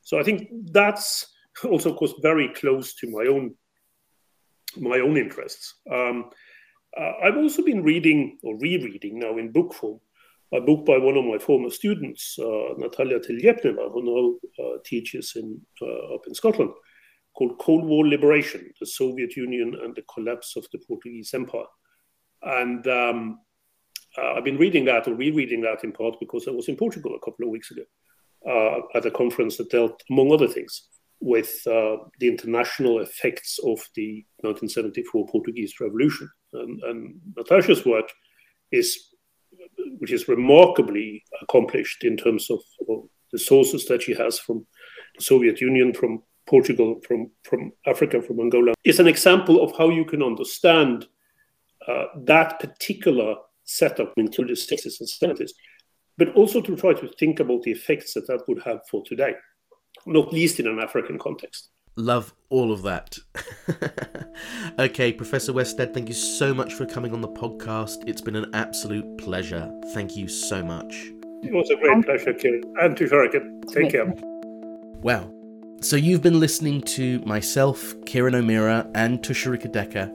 So 0.03 0.19
I 0.19 0.23
think 0.23 0.49
that's 0.71 1.27
also, 1.63 1.91
of 1.91 1.97
course, 1.97 2.13
very 2.21 2.49
close 2.53 2.93
to 2.95 3.09
my 3.11 3.25
own 3.29 3.55
my 4.77 4.99
own 4.99 5.17
interests. 5.17 5.75
Um, 5.91 6.29
uh, 6.99 7.13
I've 7.23 7.37
also 7.37 7.63
been 7.63 7.83
reading 7.83 8.37
or 8.43 8.57
rereading 8.59 9.19
now 9.19 9.37
in 9.37 9.51
book 9.51 9.73
form 9.73 9.99
a 10.53 10.61
book 10.61 10.85
by 10.85 10.97
one 10.97 11.17
of 11.17 11.25
my 11.25 11.37
former 11.37 11.69
students, 11.69 12.37
uh, 12.39 12.73
Natalia 12.77 13.19
Telepneva, 13.19 13.91
who 13.91 14.39
now 14.57 14.63
uh, 14.63 14.77
teaches 14.85 15.33
in, 15.35 15.59
uh, 15.81 16.15
up 16.15 16.21
in 16.25 16.33
Scotland, 16.33 16.71
called 17.33 17.57
Cold 17.59 17.85
War 17.85 18.07
Liberation 18.07 18.71
The 18.79 18.85
Soviet 18.85 19.35
Union 19.35 19.77
and 19.83 19.95
the 19.95 20.03
Collapse 20.13 20.55
of 20.55 20.65
the 20.71 20.79
Portuguese 20.79 21.33
Empire. 21.33 21.65
And 22.41 22.85
um, 22.87 23.39
uh, 24.17 24.33
I've 24.33 24.43
been 24.43 24.57
reading 24.57 24.85
that 24.85 25.07
or 25.07 25.15
rereading 25.15 25.61
that 25.61 25.83
in 25.83 25.91
part 25.91 26.19
because 26.19 26.47
I 26.47 26.51
was 26.51 26.67
in 26.67 26.75
Portugal 26.75 27.15
a 27.15 27.25
couple 27.25 27.45
of 27.45 27.51
weeks 27.51 27.71
ago 27.71 27.83
uh, 28.47 28.97
at 28.97 29.05
a 29.05 29.11
conference 29.11 29.57
that 29.57 29.69
dealt, 29.69 30.01
among 30.09 30.31
other 30.31 30.47
things, 30.47 30.87
with 31.19 31.61
uh, 31.67 31.97
the 32.19 32.27
international 32.27 32.99
effects 32.99 33.59
of 33.59 33.79
the 33.95 34.25
1974 34.41 35.27
Portuguese 35.27 35.73
Revolution. 35.79 36.29
And, 36.53 36.81
and 36.83 37.15
Natasha's 37.35 37.85
work 37.85 38.09
is, 38.71 39.09
which 39.99 40.11
is 40.11 40.27
remarkably 40.27 41.23
accomplished 41.41 42.03
in 42.03 42.17
terms 42.17 42.49
of, 42.49 42.59
of, 42.89 43.03
the 43.33 43.39
sources 43.39 43.85
that 43.87 44.01
she 44.01 44.13
has 44.13 44.39
from 44.39 44.65
the 45.17 45.21
Soviet 45.21 45.59
Union, 45.59 45.93
from 45.93 46.23
Portugal, 46.47 47.01
from, 47.05 47.29
from 47.43 47.73
Africa, 47.85 48.21
from 48.21 48.39
Angola, 48.39 48.73
is 48.85 49.01
an 49.01 49.07
example 49.07 49.61
of 49.61 49.77
how 49.77 49.89
you 49.89 50.05
can 50.05 50.23
understand 50.23 51.05
uh, 51.87 52.05
that 52.23 52.59
particular 52.59 53.35
setup 53.63 54.13
into 54.17 54.43
the 54.45 54.53
60s 54.53 54.99
and 54.99 55.37
70s, 55.37 55.51
but 56.17 56.33
also 56.35 56.61
to 56.61 56.75
try 56.75 56.93
to 56.93 57.07
think 57.19 57.39
about 57.39 57.63
the 57.63 57.71
effects 57.71 58.13
that 58.13 58.27
that 58.27 58.43
would 58.47 58.61
have 58.63 58.79
for 58.89 59.03
today 59.05 59.33
not 60.05 60.31
least 60.31 60.59
in 60.59 60.67
an 60.67 60.79
African 60.79 61.17
context. 61.17 61.69
Love 61.95 62.33
all 62.49 62.71
of 62.71 62.83
that. 62.83 63.17
okay, 64.79 65.11
Professor 65.11 65.51
Westad, 65.51 65.93
thank 65.93 66.07
you 66.07 66.13
so 66.13 66.53
much 66.53 66.73
for 66.73 66.85
coming 66.85 67.11
on 67.11 67.21
the 67.21 67.27
podcast. 67.27 68.07
It's 68.07 68.21
been 68.21 68.35
an 68.35 68.53
absolute 68.53 69.17
pleasure. 69.17 69.71
Thank 69.93 70.15
you 70.15 70.27
so 70.27 70.63
much. 70.63 71.11
It 71.43 71.51
was 71.51 71.69
a 71.69 71.75
great 71.75 72.05
pleasure, 72.05 72.33
Kieran. 72.33 72.63
And 72.79 72.95
Tusharika. 72.95 73.73
Take 73.73 73.91
care. 73.91 74.13
Well, 75.01 75.33
so 75.81 75.95
you've 75.95 76.21
been 76.21 76.39
listening 76.39 76.81
to 76.81 77.19
myself, 77.21 77.95
Kieran 78.05 78.35
O'Meara, 78.35 78.87
and 78.93 79.19
Tusharika 79.19 79.71
Deka 79.71 80.07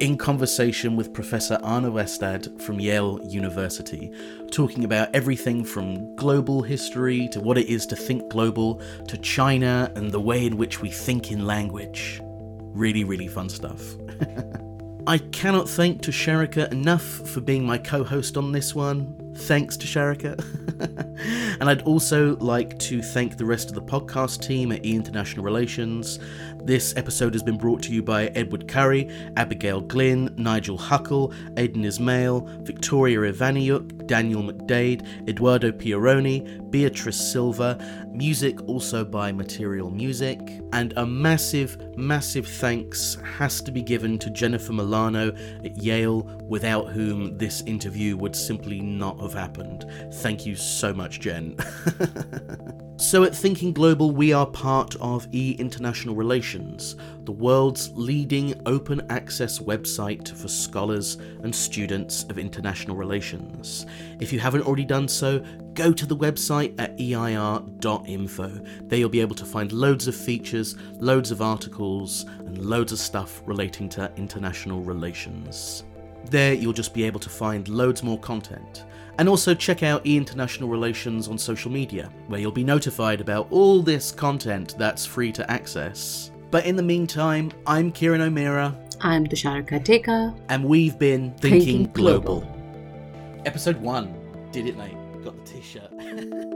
in 0.00 0.18
conversation 0.18 0.96
with 0.96 1.12
Professor 1.12 1.58
Arne 1.62 1.84
Westad 1.84 2.60
from 2.60 2.80
Yale 2.80 3.20
University, 3.24 4.12
talking 4.50 4.84
about 4.84 5.14
everything 5.14 5.64
from 5.64 6.14
global 6.16 6.62
history 6.62 7.28
to 7.28 7.40
what 7.40 7.56
it 7.56 7.68
is 7.68 7.86
to 7.86 7.96
think 7.96 8.28
global 8.28 8.80
to 9.06 9.16
China 9.18 9.92
and 9.94 10.10
the 10.10 10.20
way 10.20 10.46
in 10.46 10.56
which 10.56 10.80
we 10.80 10.90
think 10.90 11.30
in 11.30 11.46
language. 11.46 12.20
Really, 12.22 13.04
really 13.04 13.28
fun 13.28 13.48
stuff. 13.48 13.80
I 15.06 15.18
cannot 15.18 15.68
thank 15.68 16.00
Tusharika 16.00 16.72
enough 16.72 17.04
for 17.04 17.42
being 17.42 17.64
my 17.64 17.76
co 17.76 18.02
host 18.02 18.38
on 18.38 18.52
this 18.52 18.74
one. 18.74 19.34
Thanks 19.36 19.76
Tusharika. 19.76 20.42
and 21.60 21.68
I'd 21.68 21.82
also 21.82 22.36
like 22.36 22.78
to 22.80 23.02
thank 23.02 23.36
the 23.36 23.44
rest 23.44 23.68
of 23.68 23.74
the 23.74 23.82
podcast 23.82 24.46
team 24.46 24.72
at 24.72 24.84
E 24.84 24.94
International 24.94 25.44
Relations. 25.44 26.18
This 26.64 26.96
episode 26.96 27.34
has 27.34 27.42
been 27.42 27.58
brought 27.58 27.82
to 27.82 27.92
you 27.92 28.02
by 28.02 28.28
Edward 28.28 28.66
Curry, 28.68 29.10
Abigail 29.36 29.82
Glynn, 29.82 30.34
Nigel 30.38 30.78
Huckle, 30.78 31.34
Aidan 31.58 31.84
Ismail, 31.84 32.40
Victoria 32.62 33.18
Ivaniuk, 33.18 34.06
Daniel 34.06 34.42
McDade, 34.42 35.28
Eduardo 35.28 35.70
Pieroni, 35.70 36.70
Beatrice 36.70 37.20
Silva, 37.20 37.78
music 38.10 38.66
also 38.66 39.04
by 39.04 39.30
Material 39.30 39.90
Music, 39.90 40.40
and 40.72 40.94
a 40.96 41.04
massive, 41.04 41.76
massive 41.98 42.46
thanks 42.46 43.18
has 43.36 43.60
to 43.60 43.70
be 43.70 43.82
given 43.82 44.18
to 44.18 44.30
Jennifer 44.30 44.72
Milano 44.72 45.34
at 45.64 45.76
Yale, 45.76 46.22
without 46.48 46.88
whom 46.88 47.36
this 47.36 47.60
interview 47.66 48.16
would 48.16 48.34
simply 48.34 48.80
not 48.80 49.20
have 49.20 49.34
happened. 49.34 49.84
Thank 50.14 50.46
you 50.46 50.56
so 50.56 50.94
much, 50.94 51.20
Jen. 51.20 51.56
so, 52.96 53.24
at 53.24 53.34
Thinking 53.34 53.72
Global, 53.72 54.12
we 54.12 54.32
are 54.32 54.46
part 54.46 54.94
of 55.00 55.26
E 55.32 55.56
International 55.58 56.14
Relations, 56.14 56.94
the 57.24 57.32
world's 57.32 57.90
leading 57.94 58.54
open 58.66 59.04
access 59.10 59.58
website 59.58 60.28
for 60.28 60.46
scholars 60.46 61.16
and 61.42 61.52
students 61.52 62.22
of 62.24 62.38
international 62.38 62.96
relations. 62.96 63.84
If 64.20 64.32
you 64.32 64.38
haven't 64.38 64.62
already 64.62 64.84
done 64.84 65.08
so, 65.08 65.44
go 65.74 65.92
to 65.92 66.06
the 66.06 66.16
website 66.16 66.72
at 66.78 66.96
eir.info. 66.96 68.60
There 68.84 68.98
you'll 68.98 69.08
be 69.08 69.20
able 69.20 69.36
to 69.36 69.44
find 69.44 69.72
loads 69.72 70.06
of 70.06 70.14
features, 70.14 70.76
loads 71.00 71.32
of 71.32 71.42
articles, 71.42 72.24
and 72.38 72.58
loads 72.58 72.92
of 72.92 73.00
stuff 73.00 73.42
relating 73.44 73.88
to 73.90 74.12
international 74.16 74.82
relations. 74.82 75.82
There 76.30 76.54
you'll 76.54 76.72
just 76.72 76.94
be 76.94 77.02
able 77.02 77.20
to 77.20 77.28
find 77.28 77.68
loads 77.68 78.04
more 78.04 78.20
content. 78.20 78.84
And 79.18 79.28
also 79.28 79.54
check 79.54 79.82
out 79.82 80.04
E 80.06 80.16
International 80.16 80.68
Relations 80.68 81.28
on 81.28 81.38
social 81.38 81.70
media, 81.70 82.10
where 82.26 82.40
you'll 82.40 82.52
be 82.52 82.64
notified 82.64 83.20
about 83.20 83.46
all 83.50 83.82
this 83.82 84.10
content 84.10 84.74
that's 84.78 85.06
free 85.06 85.30
to 85.32 85.48
access. 85.50 86.30
But 86.50 86.66
in 86.66 86.76
the 86.76 86.82
meantime, 86.82 87.52
I'm 87.66 87.92
Kieran 87.92 88.20
O'Meara. 88.20 88.76
I'm 89.00 89.26
Tusharika 89.26 89.84
Deka. 89.84 90.38
And 90.48 90.64
we've 90.64 90.98
been 90.98 91.34
Thinking, 91.34 91.60
Thinking 91.60 91.92
Global. 91.92 92.40
Global. 92.40 93.42
Episode 93.46 93.76
1. 93.76 94.48
Did 94.52 94.66
it, 94.66 94.76
mate. 94.76 94.96
Got 95.22 95.44
the 95.44 95.52
t 95.52 95.60
shirt. 95.60 96.50